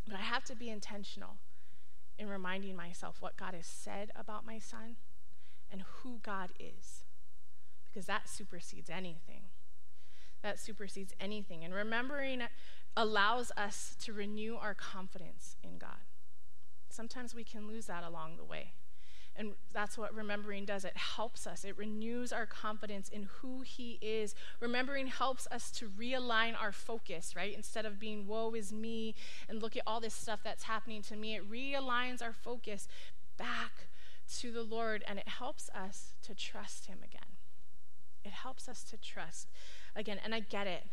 But 0.06 0.16
I 0.16 0.22
have 0.22 0.44
to 0.44 0.54
be 0.54 0.68
intentional 0.68 1.36
in 2.18 2.28
reminding 2.28 2.76
myself 2.76 3.16
what 3.20 3.36
God 3.36 3.54
has 3.54 3.66
said 3.66 4.10
about 4.14 4.46
my 4.46 4.58
son 4.58 4.96
and 5.70 5.82
who 5.82 6.20
God 6.22 6.50
is. 6.58 7.04
Because 7.84 8.06
that 8.06 8.28
supersedes 8.28 8.90
anything. 8.90 9.42
That 10.42 10.58
supersedes 10.58 11.14
anything. 11.20 11.64
And 11.64 11.74
remembering 11.74 12.42
allows 12.96 13.50
us 13.56 13.96
to 14.02 14.12
renew 14.12 14.56
our 14.56 14.74
confidence 14.74 15.56
in 15.62 15.78
God. 15.78 16.04
Sometimes 16.90 17.34
we 17.34 17.44
can 17.44 17.68
lose 17.68 17.86
that 17.86 18.04
along 18.04 18.36
the 18.36 18.44
way. 18.44 18.72
And 19.38 19.52
that's 19.72 19.96
what 19.96 20.12
remembering 20.12 20.64
does. 20.64 20.84
It 20.84 20.96
helps 20.96 21.46
us. 21.46 21.64
It 21.64 21.78
renews 21.78 22.32
our 22.32 22.44
confidence 22.44 23.08
in 23.08 23.28
who 23.38 23.60
He 23.60 23.98
is. 24.02 24.34
Remembering 24.60 25.06
helps 25.06 25.46
us 25.52 25.70
to 25.72 25.88
realign 25.88 26.60
our 26.60 26.72
focus, 26.72 27.34
right? 27.36 27.54
Instead 27.54 27.86
of 27.86 28.00
being, 28.00 28.26
woe 28.26 28.52
is 28.54 28.72
me, 28.72 29.14
and 29.48 29.62
look 29.62 29.76
at 29.76 29.84
all 29.86 30.00
this 30.00 30.12
stuff 30.12 30.40
that's 30.42 30.64
happening 30.64 31.02
to 31.02 31.14
me, 31.14 31.36
it 31.36 31.48
realigns 31.48 32.20
our 32.20 32.32
focus 32.32 32.88
back 33.36 33.86
to 34.38 34.50
the 34.50 34.64
Lord 34.64 35.02
and 35.06 35.18
it 35.18 35.28
helps 35.28 35.70
us 35.70 36.14
to 36.22 36.34
trust 36.34 36.86
Him 36.86 36.98
again. 37.04 37.36
It 38.24 38.32
helps 38.32 38.68
us 38.68 38.82
to 38.84 38.96
trust 38.96 39.48
again. 39.94 40.18
And 40.22 40.34
I 40.34 40.40
get 40.40 40.66
it. 40.66 40.86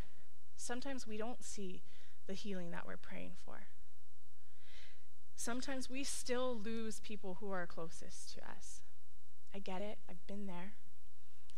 Sometimes 0.55 1.07
we 1.07 1.17
don't 1.17 1.43
see 1.43 1.81
the 2.27 2.33
healing 2.33 2.71
that 2.71 2.87
we're 2.87 2.95
praying 2.95 3.33
for. 3.43 3.67
Sometimes 5.35 5.89
we 5.89 6.03
still 6.03 6.57
lose 6.57 6.99
people 6.99 7.37
who 7.39 7.51
are 7.51 7.67
closest 7.67 8.33
to 8.35 8.41
us. 8.49 8.81
I 9.53 9.59
get 9.59 9.81
it. 9.81 9.99
I've 10.09 10.25
been 10.27 10.47
there. 10.47 10.73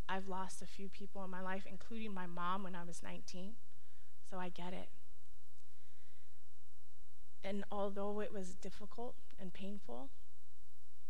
I've 0.09 0.27
lost 0.27 0.61
a 0.61 0.65
few 0.65 0.89
people 0.89 1.23
in 1.23 1.29
my 1.29 1.41
life, 1.41 1.65
including 1.69 2.13
my 2.13 2.25
mom 2.25 2.63
when 2.63 2.75
I 2.75 2.83
was 2.83 3.03
19. 3.03 3.53
So 4.29 4.37
I 4.37 4.49
get 4.49 4.73
it. 4.73 4.89
And 7.43 7.63
although 7.71 8.19
it 8.19 8.33
was 8.33 8.55
difficult 8.55 9.15
and 9.39 9.53
painful, 9.53 10.09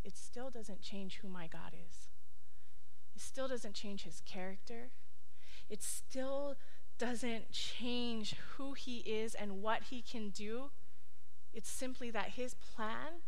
it 0.03 0.15
still 0.17 0.49
doesn't 0.49 0.81
change 0.81 1.19
who 1.21 1.27
my 1.27 1.47
God 1.47 1.73
is. 1.73 2.09
It 3.15 3.21
still 3.21 3.47
doesn't 3.47 3.73
change 3.73 4.03
his 4.03 4.21
character. 4.25 4.89
It 5.69 5.81
still 5.81 6.55
doesn't 6.97 7.51
change 7.51 8.35
who 8.55 8.73
he 8.73 8.97
is 8.99 9.33
and 9.33 9.61
what 9.61 9.83
he 9.89 10.01
can 10.01 10.29
do. 10.29 10.69
It's 11.53 11.69
simply 11.69 12.11
that 12.11 12.29
his 12.29 12.55
plan 12.55 13.21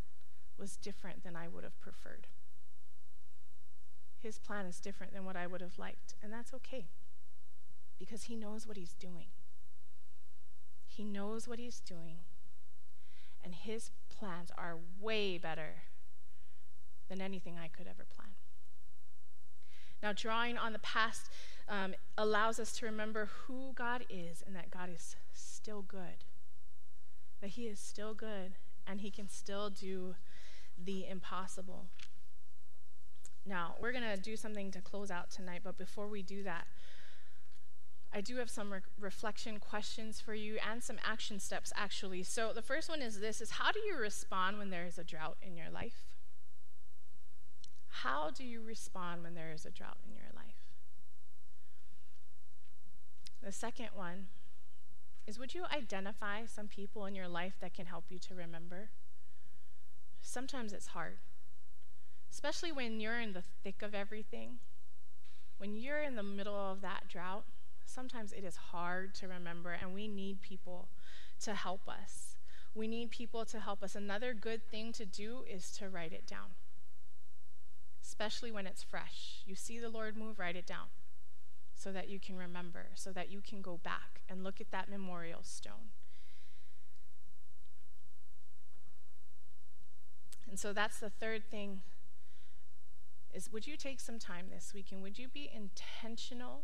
was 0.57 0.75
different 0.75 1.23
than 1.23 1.35
I 1.35 1.47
would 1.47 1.63
have 1.63 1.79
preferred. 1.79 2.27
His 4.19 4.37
plan 4.37 4.65
is 4.65 4.79
different 4.79 5.13
than 5.13 5.23
what 5.23 5.37
I 5.37 5.47
would 5.47 5.61
have 5.61 5.79
liked, 5.79 6.15
and 6.21 6.31
that's 6.31 6.53
okay 6.53 6.87
because 7.97 8.23
he 8.23 8.35
knows 8.35 8.67
what 8.67 8.77
he's 8.77 8.93
doing. 8.93 9.27
He 10.87 11.03
knows 11.03 11.47
what 11.47 11.59
he's 11.59 11.79
doing, 11.79 12.17
and 13.43 13.53
his 13.53 13.91
plans 14.09 14.51
are 14.57 14.77
way 14.99 15.37
better 15.37 15.83
than 17.09 17.21
anything 17.21 17.57
I 17.57 17.67
could 17.67 17.87
ever 17.87 18.05
plan. 18.05 18.31
Now, 20.01 20.13
drawing 20.13 20.57
on 20.57 20.73
the 20.73 20.79
past 20.79 21.29
um, 21.67 21.93
allows 22.17 22.59
us 22.59 22.71
to 22.77 22.85
remember 22.85 23.29
who 23.45 23.73
God 23.75 24.05
is 24.09 24.43
and 24.45 24.55
that 24.55 24.71
God 24.71 24.89
is 24.93 25.15
still 25.33 25.81
good. 25.81 26.23
That 27.41 27.51
He 27.51 27.67
is 27.67 27.79
still 27.79 28.13
good 28.13 28.53
and 28.85 29.01
He 29.01 29.11
can 29.11 29.29
still 29.29 29.69
do 29.69 30.15
the 30.83 31.07
impossible. 31.07 31.85
Now, 33.45 33.75
we're 33.81 33.91
going 33.91 34.03
to 34.03 34.17
do 34.17 34.35
something 34.35 34.71
to 34.71 34.81
close 34.81 35.09
out 35.09 35.31
tonight, 35.31 35.61
but 35.63 35.77
before 35.77 36.07
we 36.07 36.21
do 36.21 36.43
that, 36.43 36.67
I 38.13 38.21
do 38.21 38.37
have 38.37 38.49
some 38.49 38.73
re- 38.73 38.79
reflection 38.99 39.59
questions 39.59 40.19
for 40.19 40.33
you 40.33 40.57
and 40.67 40.83
some 40.83 40.97
action 41.05 41.39
steps 41.39 41.71
actually. 41.75 42.23
So 42.23 42.51
the 42.53 42.61
first 42.61 42.89
one 42.89 43.01
is 43.01 43.19
this 43.19 43.39
is 43.39 43.51
how 43.51 43.71
do 43.71 43.79
you 43.79 43.97
respond 43.97 44.57
when 44.57 44.71
there 44.71 44.85
is 44.85 44.97
a 44.97 45.03
drought 45.03 45.37
in 45.41 45.55
your 45.55 45.69
life? 45.69 46.05
How 47.87 48.31
do 48.31 48.43
you 48.43 48.61
respond 48.61 49.23
when 49.23 49.35
there 49.35 49.51
is 49.51 49.65
a 49.65 49.69
drought 49.69 49.97
in 50.07 50.15
your 50.15 50.31
life? 50.35 50.69
The 53.43 53.51
second 53.51 53.89
one 53.93 54.27
is 55.29 55.37
would 55.37 55.53
you 55.53 55.63
identify 55.71 56.43
some 56.45 56.67
people 56.67 57.05
in 57.05 57.13
your 57.13 57.27
life 57.27 57.53
that 57.61 57.75
can 57.75 57.85
help 57.85 58.05
you 58.09 58.17
to 58.17 58.33
remember? 58.33 58.89
Sometimes 60.21 60.73
it's 60.73 60.87
hard, 60.87 61.17
especially 62.31 62.71
when 62.71 62.99
you're 62.99 63.19
in 63.19 63.33
the 63.33 63.43
thick 63.63 63.83
of 63.83 63.93
everything. 63.93 64.57
When 65.59 65.75
you're 65.75 66.01
in 66.01 66.15
the 66.15 66.23
middle 66.23 66.55
of 66.55 66.81
that 66.81 67.07
drought, 67.07 67.45
sometimes 67.85 68.33
it 68.33 68.43
is 68.43 68.55
hard 68.55 69.13
to 69.15 69.27
remember, 69.27 69.77
and 69.79 69.93
we 69.93 70.07
need 70.07 70.41
people 70.41 70.89
to 71.43 71.53
help 71.53 71.87
us. 71.87 72.35
We 72.73 72.87
need 72.87 73.11
people 73.11 73.45
to 73.45 73.59
help 73.59 73.83
us. 73.83 73.95
Another 73.95 74.33
good 74.33 74.63
thing 74.71 74.91
to 74.93 75.05
do 75.05 75.43
is 75.47 75.69
to 75.77 75.89
write 75.89 76.11
it 76.11 76.25
down 76.25 76.55
especially 78.01 78.51
when 78.51 78.65
it's 78.65 78.81
fresh. 78.81 79.43
You 79.45 79.53
see 79.53 79.77
the 79.77 79.87
Lord 79.87 80.17
move, 80.17 80.39
write 80.39 80.55
it 80.55 80.65
down 80.65 80.87
so 81.79 81.93
that 81.93 82.09
you 82.09 82.19
can 82.19 82.35
remember, 82.35 82.87
so 82.93 83.13
that 83.13 83.31
you 83.31 83.39
can 83.39 83.61
go 83.61 83.79
back 83.81 84.19
and 84.27 84.43
look 84.43 84.59
at 84.59 84.69
that 84.69 84.89
memorial 84.89 85.39
stone. 85.43 85.93
And 90.49 90.59
so 90.59 90.73
that's 90.73 90.99
the 90.99 91.09
third 91.09 91.43
thing 91.49 91.81
is 93.33 93.49
would 93.53 93.65
you 93.65 93.77
take 93.77 94.01
some 94.01 94.19
time 94.19 94.47
this 94.53 94.73
week 94.73 94.87
and 94.91 95.01
would 95.01 95.17
you 95.17 95.29
be 95.29 95.49
intentional 95.55 96.63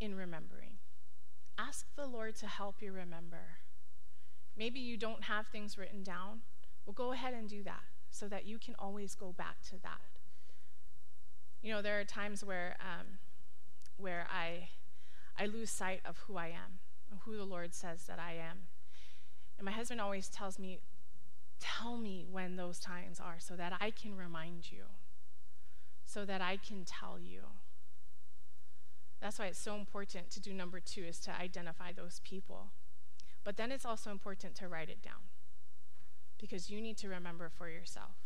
in 0.00 0.14
remembering? 0.14 0.78
Ask 1.58 1.84
the 1.94 2.06
Lord 2.06 2.34
to 2.36 2.46
help 2.46 2.76
you 2.80 2.92
remember. 2.92 3.58
Maybe 4.56 4.80
you 4.80 4.96
don't 4.96 5.24
have 5.24 5.48
things 5.48 5.76
written 5.76 6.02
down. 6.02 6.40
Well, 6.86 6.94
go 6.94 7.12
ahead 7.12 7.34
and 7.34 7.46
do 7.46 7.62
that 7.64 7.82
so 8.10 8.26
that 8.28 8.46
you 8.46 8.58
can 8.58 8.74
always 8.78 9.14
go 9.14 9.32
back 9.32 9.60
to 9.68 9.82
that. 9.82 10.00
You 11.60 11.74
know, 11.74 11.82
there 11.82 12.00
are 12.00 12.04
times 12.04 12.42
where 12.42 12.76
um, 12.80 13.18
where 13.96 14.26
I 14.30 14.68
I 15.38 15.46
lose 15.46 15.70
sight 15.70 16.00
of 16.04 16.18
who 16.18 16.36
I 16.36 16.48
am, 16.48 16.80
who 17.24 17.36
the 17.36 17.44
Lord 17.44 17.74
says 17.74 18.04
that 18.04 18.18
I 18.18 18.32
am. 18.32 18.68
And 19.58 19.64
my 19.64 19.72
husband 19.72 20.00
always 20.00 20.28
tells 20.28 20.58
me, 20.58 20.80
Tell 21.60 21.96
me 21.96 22.26
when 22.28 22.56
those 22.56 22.80
times 22.80 23.20
are 23.20 23.36
so 23.38 23.54
that 23.54 23.72
I 23.80 23.90
can 23.90 24.16
remind 24.16 24.72
you, 24.72 24.84
so 26.04 26.24
that 26.24 26.40
I 26.40 26.56
can 26.56 26.84
tell 26.84 27.18
you. 27.20 27.42
That's 29.20 29.38
why 29.38 29.46
it's 29.46 29.60
so 29.60 29.76
important 29.76 30.30
to 30.30 30.40
do 30.40 30.52
number 30.52 30.80
two, 30.80 31.04
is 31.04 31.20
to 31.20 31.30
identify 31.30 31.92
those 31.92 32.20
people. 32.24 32.70
But 33.44 33.56
then 33.56 33.70
it's 33.70 33.86
also 33.86 34.10
important 34.10 34.56
to 34.56 34.66
write 34.68 34.88
it 34.88 35.02
down 35.02 35.30
because 36.38 36.68
you 36.68 36.80
need 36.80 36.96
to 36.98 37.08
remember 37.08 37.48
for 37.48 37.68
yourself. 37.68 38.16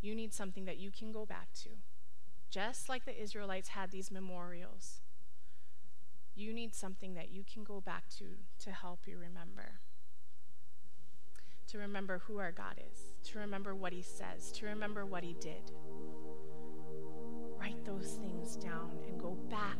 You 0.00 0.16
need 0.16 0.34
something 0.34 0.64
that 0.64 0.78
you 0.78 0.90
can 0.90 1.12
go 1.12 1.24
back 1.24 1.52
to. 1.62 1.70
Just 2.50 2.88
like 2.88 3.04
the 3.04 3.22
Israelites 3.22 3.68
had 3.68 3.92
these 3.92 4.10
memorials, 4.10 5.00
you 6.34 6.52
need 6.52 6.74
something 6.74 7.14
that 7.14 7.30
you 7.30 7.44
can 7.44 7.62
go 7.62 7.80
back 7.80 8.08
to 8.18 8.24
to 8.64 8.72
help 8.72 9.06
you 9.06 9.18
remember. 9.18 9.78
To 11.68 11.78
remember 11.78 12.22
who 12.26 12.38
our 12.38 12.50
God 12.50 12.80
is, 12.92 13.14
to 13.30 13.38
remember 13.38 13.76
what 13.76 13.92
He 13.92 14.02
says, 14.02 14.50
to 14.52 14.66
remember 14.66 15.06
what 15.06 15.22
He 15.22 15.34
did. 15.34 15.70
Write 17.56 17.84
those 17.84 18.18
things 18.20 18.56
down 18.56 18.98
and 19.06 19.20
go 19.20 19.36
back 19.48 19.78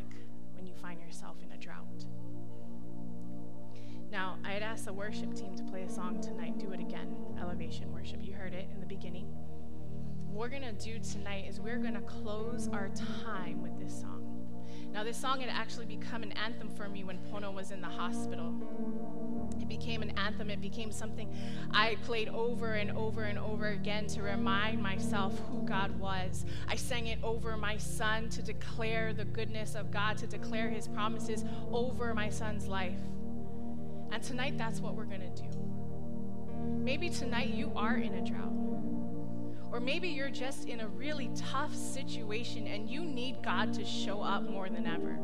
when 0.53 0.65
you 0.65 0.75
find 0.75 1.01
yourself 1.01 1.39
in 1.43 1.51
a 1.51 1.59
drought. 1.59 2.05
Now, 4.13 4.39
I 4.45 4.53
had 4.53 4.63
asked 4.63 4.85
the 4.85 4.93
worship 4.93 5.35
team 5.35 5.57
to 5.57 5.65
play 5.65 5.83
a 5.83 5.91
song 5.91 6.21
tonight. 6.21 6.59
Do 6.59 6.73
it 6.73 6.81
again. 6.81 7.17
Elevation 7.41 7.93
worship. 7.93 8.21
You 8.23 8.35
heard 8.35 8.55
it 8.55 8.69
in 8.73 8.81
the 8.81 8.87
beginning. 8.87 9.29
We're 10.33 10.49
going 10.49 10.63
to 10.63 10.73
do 10.73 10.99
tonight 11.01 11.47
is 11.49 11.61
we're 11.61 11.79
going 11.79 11.95
to 11.95 12.01
close 12.01 12.69
our 12.69 12.89
time 13.25 13.61
with 13.61 13.79
this 13.79 14.01
song. 14.01 14.31
Now, 14.93 15.05
this 15.05 15.17
song 15.17 15.41
had 15.41 15.51
actually 15.51 15.87
become 15.87 16.23
an 16.23 16.33
anthem 16.33 16.69
for 16.69 16.89
me 16.89 17.05
when 17.05 17.19
Pono 17.19 17.55
was 17.55 17.71
in 17.71 17.81
the 17.81 17.89
hospital. 17.89 18.55
It 19.61 19.69
became 19.69 20.03
an 20.03 20.11
anthem. 20.19 20.51
It 20.51 20.61
became 20.61 20.91
something 20.91 21.33
I 21.73 21.97
played 22.05 22.29
over 22.29 22.75
and 22.75 22.91
over 22.93 23.25
and 23.25 23.39
over 23.39 23.69
again 23.69 24.07
to 24.09 24.23
remind 24.23 24.83
myself 24.83 25.39
who 25.51 25.63
God 25.63 25.99
was. 25.99 26.45
I 26.67 26.77
sang 26.77 27.09
it 27.09 27.19
over 27.23 27.57
my 27.57 27.77
son 27.77 28.29
to 28.31 28.43
declare 28.43 29.13
the 29.13 29.25
goodness 29.25 29.75
of 29.75 29.91
God, 29.91 30.17
to 30.19 30.27
declare 30.27 30.71
his 30.71 30.89
promises 30.89 31.45
over 31.71 32.15
my 32.15 32.31
son's 32.31 32.67
life. 32.67 32.99
And 34.11 34.23
tonight, 34.23 34.59
that's 34.59 34.81
what 34.81 34.95
we're 34.95 35.05
going 35.05 35.21
to 35.21 35.43
do. 35.43 35.49
Maybe 36.83 37.11
tonight 37.11 37.51
you 37.51 37.73
are 37.77 37.97
in 37.97 38.15
a 38.15 38.25
drought. 38.25 38.80
Or 39.73 39.81
maybe 39.81 40.09
you're 40.09 40.31
just 40.31 40.67
in 40.67 40.81
a 40.81 40.89
really 40.89 41.31
tough 41.37 41.75
situation 41.75 42.67
and 42.67 42.89
you 42.89 43.05
need 43.05 43.37
God 43.43 43.73
to 43.75 43.85
show 43.85 44.21
up 44.21 44.43
more 44.43 44.69
than 44.69 44.87
ever. 44.87 45.19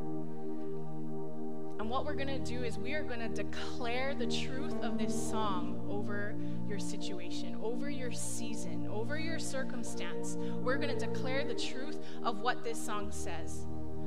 And 1.78 1.90
what 1.90 2.04
we're 2.04 2.14
going 2.14 2.28
to 2.28 2.38
do 2.38 2.64
is 2.64 2.78
we 2.78 2.94
are 2.94 3.02
going 3.02 3.20
to 3.20 3.28
declare 3.28 4.14
the 4.14 4.26
truth 4.26 4.82
of 4.82 4.98
this 4.98 5.14
song 5.30 5.84
over 5.88 6.34
your 6.68 6.78
situation, 6.78 7.56
over 7.62 7.90
your 7.90 8.10
season, 8.12 8.88
over 8.90 9.18
your 9.18 9.38
circumstance. 9.38 10.36
We're 10.38 10.78
going 10.78 10.96
to 10.96 11.06
declare 11.06 11.44
the 11.44 11.54
truth 11.54 11.98
of 12.24 12.40
what 12.40 12.64
this 12.64 12.80
song 12.80 13.12
says. 13.12 13.66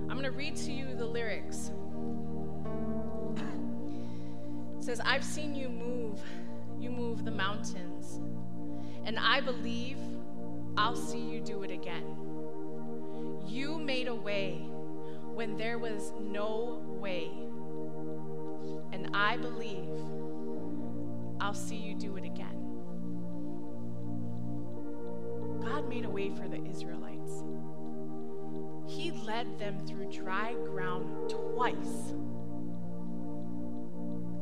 I'm 0.10 0.18
going 0.18 0.24
to 0.24 0.32
read 0.32 0.56
to 0.58 0.72
you 0.72 0.96
the 0.96 1.06
lyrics. 1.06 1.72
It 4.78 4.84
says, 4.84 5.00
I've 5.04 5.24
seen 5.24 5.54
you 5.54 5.70
move, 5.70 6.22
you 6.80 6.90
move 6.90 7.24
the 7.24 7.32
mountains, 7.32 8.20
and 9.06 9.20
I 9.20 9.42
believe 9.42 9.98
I'll 10.80 10.96
see 10.96 11.20
you 11.20 11.42
do 11.42 11.64
it 11.64 11.72
again. 11.72 12.16
You 13.46 13.78
made 13.78 14.08
a 14.08 14.16
way 14.16 14.66
when 15.34 15.58
there 15.58 15.78
was 15.78 16.14
no 16.22 16.82
way, 16.88 17.32
and 18.94 19.10
I 19.14 19.36
believe 19.36 19.90
I'll 21.42 21.54
see 21.54 21.76
you 21.76 21.96
do 21.96 22.16
it 22.16 22.24
again. 22.24 22.56
God 25.62 25.90
made 25.90 26.06
a 26.06 26.10
way 26.10 26.30
for 26.30 26.48
the 26.48 26.64
Israelites. 26.66 27.44
He 28.88 29.12
led 29.12 29.60
them 29.60 29.86
through 29.86 30.10
dry 30.10 30.54
ground 30.64 31.30
twice. 31.30 32.14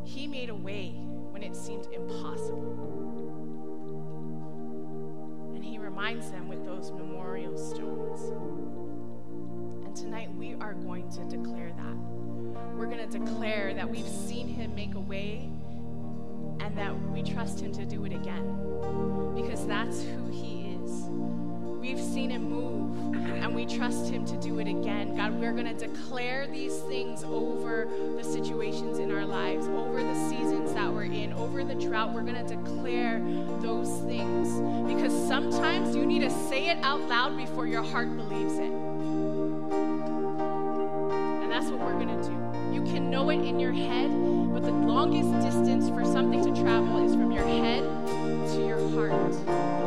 He 0.06 0.28
made 0.28 0.52
a 0.52 0.56
way 0.56 0.91
when 1.32 1.41
it 1.41 1.56
seemed 1.56 1.88
impossible. 1.91 3.16
Reminds 5.98 6.30
them 6.30 6.48
with 6.48 6.64
those 6.64 6.92
memorial 6.92 7.58
stones. 7.58 8.22
And 9.84 9.96
tonight 9.96 10.30
we 10.38 10.54
are 10.62 10.76
going 10.76 11.10
to 11.10 11.22
declare 11.22 11.72
that. 11.76 11.96
We're 12.76 12.86
going 12.86 13.10
to 13.10 13.20
declare 13.20 13.74
that 13.74 13.90
we've 13.90 14.08
seen 14.08 14.48
Him 14.48 14.76
make 14.76 14.94
a 14.94 15.00
way 15.00 15.50
and 16.60 16.78
that 16.78 16.94
we 17.10 17.24
trust 17.24 17.60
Him 17.60 17.72
to 17.72 17.84
do 17.84 18.06
it 18.06 18.14
again 18.14 19.34
because 19.34 19.66
that's 19.66 20.04
who 20.04 20.28
He 20.28 20.78
is. 20.84 21.10
We've 21.88 22.04
seen 22.04 22.32
Him 22.32 22.50
move 22.50 23.15
and 23.41 23.56
we 23.56 23.65
trust 23.65 24.10
Him 24.10 24.26
to 24.26 24.36
do 24.36 24.60
it 24.60 24.67
again. 24.67 25.15
God, 25.15 25.34
we're 25.39 25.54
going 25.54 25.73
to 25.73 25.88
declare 25.88 26.45
these 26.45 26.78
things 26.80 27.23
over 27.23 27.88
the 28.17 28.23
situations 28.26 29.00
in 29.00 29.10
our 29.10 29.23
lives, 29.23 29.67
over 29.69 30.04
the 30.04 30.30
seasons 30.30 30.73
that 30.73 30.91
we're 30.91 31.04
in, 31.04 31.32
over 31.32 31.63
the 31.63 31.76
drought. 31.76 32.12
We're 32.13 32.23
going 32.23 32.45
to 32.45 32.56
declare 32.56 33.21
those 33.62 34.02
things 34.02 34.50
because 34.91 35.13
sometimes 35.30 35.95
you 35.95 36.06
need 36.06 36.23
to 36.23 36.30
say 36.30 36.65
it 36.67 36.78
out 36.84 37.00
loud 37.08 37.38
before 37.38 37.67
your 37.67 37.84
heart 37.84 38.13
believes 38.17 38.56
it. 38.56 38.69
And 41.39 41.50
that's 41.50 41.67
what 41.67 41.80
we're 41.80 42.04
going 42.04 42.21
to 42.21 42.30
do. 42.30 42.36
You 42.76 42.82
can 42.84 43.10
know 43.10 43.30
it 43.30 43.39
in 43.39 43.62
your 43.62 43.71
head, 43.71 44.12
but 44.54 44.63
the 44.63 44.71
longest 44.71 45.32
distance 45.41 45.88
for 45.88 46.04
something 46.04 46.43
to 46.54 46.62
travel 46.62 47.06
is 47.06 47.13
from 47.13 47.32
your 47.32 47.45
head 47.45 47.84
to 48.56 48.67
your 48.67 48.89
heart. 48.89 49.87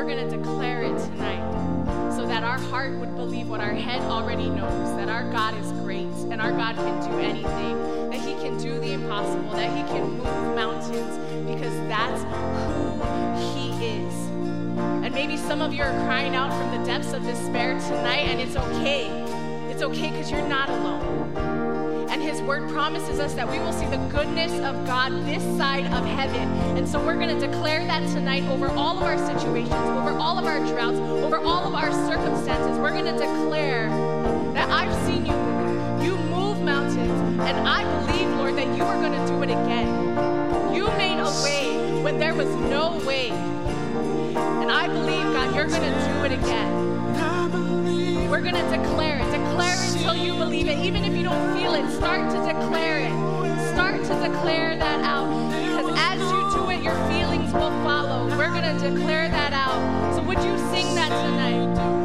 We're 0.00 0.06
going 0.06 0.30
to 0.30 0.34
declare 0.38 0.82
it 0.82 0.98
tonight 0.98 2.14
so 2.16 2.26
that 2.26 2.42
our 2.42 2.58
heart 2.58 2.98
would 2.98 3.14
believe 3.16 3.50
what 3.50 3.60
our 3.60 3.74
head 3.74 4.00
already 4.00 4.48
knows 4.48 4.96
that 4.96 5.10
our 5.10 5.30
God 5.30 5.54
is 5.58 5.70
great 5.72 6.08
and 6.30 6.40
our 6.40 6.52
God 6.52 6.74
can 6.76 7.10
do 7.10 7.18
anything, 7.18 8.08
that 8.08 8.18
He 8.18 8.32
can 8.42 8.56
do 8.56 8.80
the 8.80 8.92
impossible, 8.92 9.50
that 9.50 9.76
He 9.76 9.82
can 9.92 10.10
move 10.12 10.54
mountains 10.56 11.18
because 11.46 11.76
that's 11.86 12.22
who 12.22 13.60
He 13.60 13.98
is. 13.98 14.14
And 15.04 15.12
maybe 15.12 15.36
some 15.36 15.60
of 15.60 15.74
you 15.74 15.82
are 15.82 15.92
crying 16.06 16.34
out 16.34 16.50
from 16.50 16.80
the 16.80 16.86
depths 16.86 17.12
of 17.12 17.22
despair 17.22 17.78
tonight, 17.80 18.26
and 18.26 18.40
it's 18.40 18.56
okay. 18.56 19.04
It's 19.70 19.82
okay 19.82 20.08
because 20.12 20.30
you're 20.30 20.48
not 20.48 20.70
alone. 20.70 21.49
Word 22.42 22.70
promises 22.70 23.20
us 23.20 23.34
that 23.34 23.48
we 23.48 23.58
will 23.58 23.72
see 23.72 23.86
the 23.86 23.98
goodness 24.08 24.52
of 24.64 24.86
God 24.86 25.12
this 25.26 25.42
side 25.56 25.86
of 25.86 26.04
heaven. 26.04 26.48
And 26.76 26.88
so 26.88 27.04
we're 27.04 27.14
going 27.14 27.38
to 27.38 27.46
declare 27.46 27.84
that 27.86 28.00
tonight 28.08 28.44
over 28.44 28.68
all 28.68 28.96
of 28.96 29.02
our 29.02 29.18
situations, 29.18 29.72
over 29.72 30.10
all 30.10 30.38
of 30.38 30.46
our 30.46 30.58
droughts, 30.66 30.98
over 30.98 31.38
all 31.38 31.66
of 31.66 31.74
our 31.74 31.90
circumstances. 32.08 32.78
We're 32.78 32.92
going 32.92 33.04
to 33.04 33.12
declare 33.12 33.88
that 34.54 34.68
I've 34.70 34.94
seen 35.06 35.26
you 35.26 35.32
move. 35.32 36.04
You 36.04 36.16
move 36.16 36.60
mountains. 36.62 37.40
And 37.40 37.68
I 37.68 37.84
believe, 38.06 38.28
Lord, 38.36 38.56
that 38.56 38.76
you 38.76 38.84
are 38.84 39.00
going 39.00 39.12
to 39.12 39.26
do 39.26 39.42
it 39.42 39.50
again. 39.50 40.74
You 40.74 40.86
made 40.98 41.20
a 41.20 41.30
way 41.44 42.02
when 42.02 42.18
there 42.18 42.34
was 42.34 42.48
no 42.48 42.98
way. 43.06 43.30
And 43.30 44.70
I 44.70 44.86
believe, 44.88 45.32
God, 45.32 45.54
you're 45.54 45.66
going 45.66 45.82
to 45.82 45.88
do 45.90 46.24
it 46.24 46.32
again. 46.32 46.90
We're 48.30 48.40
going 48.40 48.54
to 48.54 48.70
declare 48.70 49.18
it. 49.18 49.24
Declare 49.32 49.74
it 49.74 49.96
until 49.96 50.14
you 50.14 50.34
believe 50.34 50.68
it. 50.68 50.78
Even 50.78 51.04
if 51.04 51.16
you 51.16 51.24
don't 51.24 51.58
feel 51.58 51.74
it, 51.74 51.90
start 51.90 52.30
to 52.30 52.36
declare 52.38 53.00
it. 53.00 53.74
Start 53.74 53.96
to 54.04 54.28
declare 54.28 54.78
that 54.78 55.00
out. 55.00 55.28
Because 55.50 55.92
as 55.98 56.20
you 56.20 56.50
do 56.54 56.70
it, 56.70 56.80
your 56.80 56.94
feelings 57.10 57.52
will 57.52 57.72
follow. 57.82 58.28
We're 58.38 58.52
going 58.52 58.78
to 58.78 58.90
declare 58.90 59.28
that 59.30 59.52
out. 59.52 60.14
So 60.14 60.22
would 60.22 60.38
you 60.38 60.56
sing 60.70 60.94
that 60.94 61.08
tonight? 61.08 61.99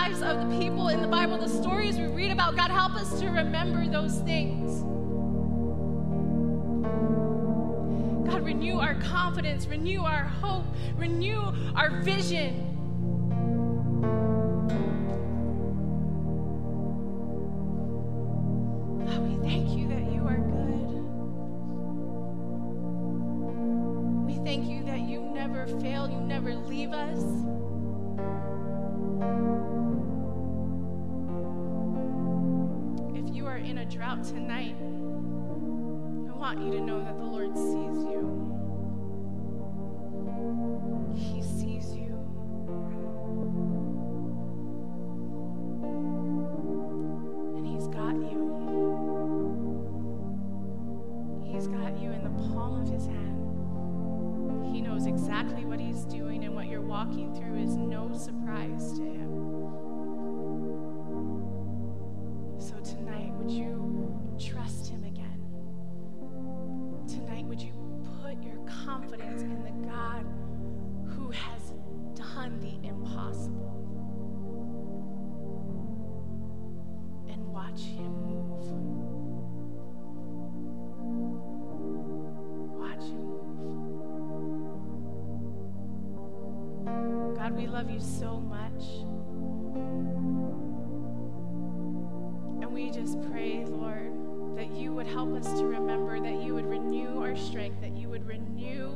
Lives 0.00 0.22
of 0.22 0.48
the 0.48 0.58
people 0.58 0.88
in 0.88 1.02
the 1.02 1.06
Bible, 1.06 1.36
the 1.36 1.46
stories 1.46 1.98
we 1.98 2.06
read 2.06 2.30
about. 2.30 2.56
God, 2.56 2.70
help 2.70 2.94
us 2.94 3.20
to 3.20 3.26
remember 3.26 3.86
those 3.86 4.20
things. 4.20 4.80
God, 8.26 8.42
renew 8.42 8.78
our 8.78 8.94
confidence, 8.94 9.66
renew 9.66 10.00
our 10.00 10.24
hope, 10.24 10.64
renew 10.96 11.52
our 11.76 12.00
vision. 12.00 12.66
We 19.04 19.36
thank 19.46 19.68
you 19.76 19.86
that 19.88 20.10
you 20.10 20.26
are 20.26 20.38
good. 20.38 20.88
We 24.24 24.34
thank 24.46 24.66
you 24.66 24.82
that 24.84 25.00
you 25.00 25.20
never 25.20 25.66
fail, 25.82 26.08
you 26.08 26.20
never 26.20 26.54
leave 26.54 26.92
us. 26.92 27.59
Drought 33.90 34.22
tonight, 34.22 34.76
I 34.78 36.36
want 36.36 36.60
you 36.60 36.70
to 36.70 36.80
know 36.80 37.02
that 37.02 37.18
the 37.18 37.24
Lord 37.24 37.56
sees 37.56 38.04
you. 38.04 38.49
God, 87.50 87.58
we 87.58 87.66
love 87.66 87.90
you 87.90 87.98
so 87.98 88.38
much. 88.38 88.84
And 92.62 92.72
we 92.72 92.90
just 92.92 93.20
pray, 93.30 93.64
Lord, 93.64 94.56
that 94.56 94.70
you 94.70 94.92
would 94.92 95.08
help 95.08 95.34
us 95.34 95.58
to 95.58 95.66
remember, 95.66 96.20
that 96.20 96.42
you 96.42 96.54
would 96.54 96.66
renew 96.66 97.20
our 97.20 97.34
strength, 97.34 97.80
that 97.80 97.96
you 97.96 98.08
would 98.08 98.24
renew 98.24 98.94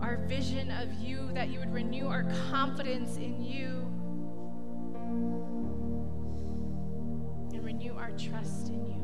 our 0.00 0.16
vision 0.26 0.70
of 0.70 0.90
you, 0.94 1.28
that 1.34 1.50
you 1.50 1.58
would 1.58 1.72
renew 1.72 2.06
our 2.06 2.24
confidence 2.50 3.16
in 3.18 3.42
you, 3.42 3.66
and 7.52 7.62
renew 7.62 7.92
our 7.92 8.12
trust 8.12 8.68
in 8.68 8.86
you. 8.86 8.94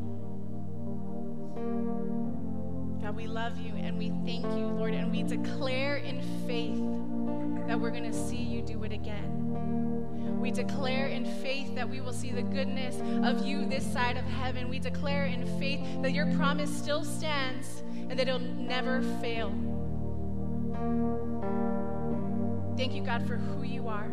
God, 3.03 3.17
we 3.17 3.27
love 3.27 3.59
you 3.61 3.75
and 3.75 3.98
we 3.98 4.09
thank 4.25 4.46
you, 4.57 4.67
Lord, 4.67 4.94
and 4.94 5.13
we 5.13 5.23
declare 5.25 5.96
in 5.96 6.23
faith 6.46 6.81
that 7.67 7.79
we're 7.79 7.90
going 7.90 8.11
to 8.11 8.13
see 8.13 8.37
you 8.37 8.63
do 8.63 8.83
it 8.85 8.92
again. 8.92 10.40
We 10.40 10.51
declare 10.51 11.07
in 11.07 11.25
faith 11.25 11.75
that 11.75 11.88
we 11.88 12.01
will 12.01 12.13
see 12.13 12.31
the 12.31 12.42
goodness 12.42 12.97
of 13.25 13.47
you 13.47 13.65
this 13.65 13.90
side 13.90 14.17
of 14.17 14.25
heaven. 14.25 14.69
We 14.69 14.79
declare 14.79 15.25
in 15.25 15.47
faith 15.59 15.81
that 16.03 16.13
your 16.13 16.27
promise 16.35 16.71
still 16.71 17.05
stands 17.05 17.83
and 18.11 18.19
that 18.19 18.29
it'll 18.29 18.38
never 18.38 19.01
fail. 19.21 19.49
Thank 22.77 22.95
you, 22.95 23.03
God, 23.03 23.27
for 23.27 23.37
who 23.37 23.63
you 23.63 23.88
are. 23.88 24.11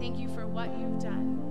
Thank 0.00 0.18
you 0.18 0.28
for 0.28 0.46
what 0.46 0.76
you've 0.78 0.98
done. 0.98 1.45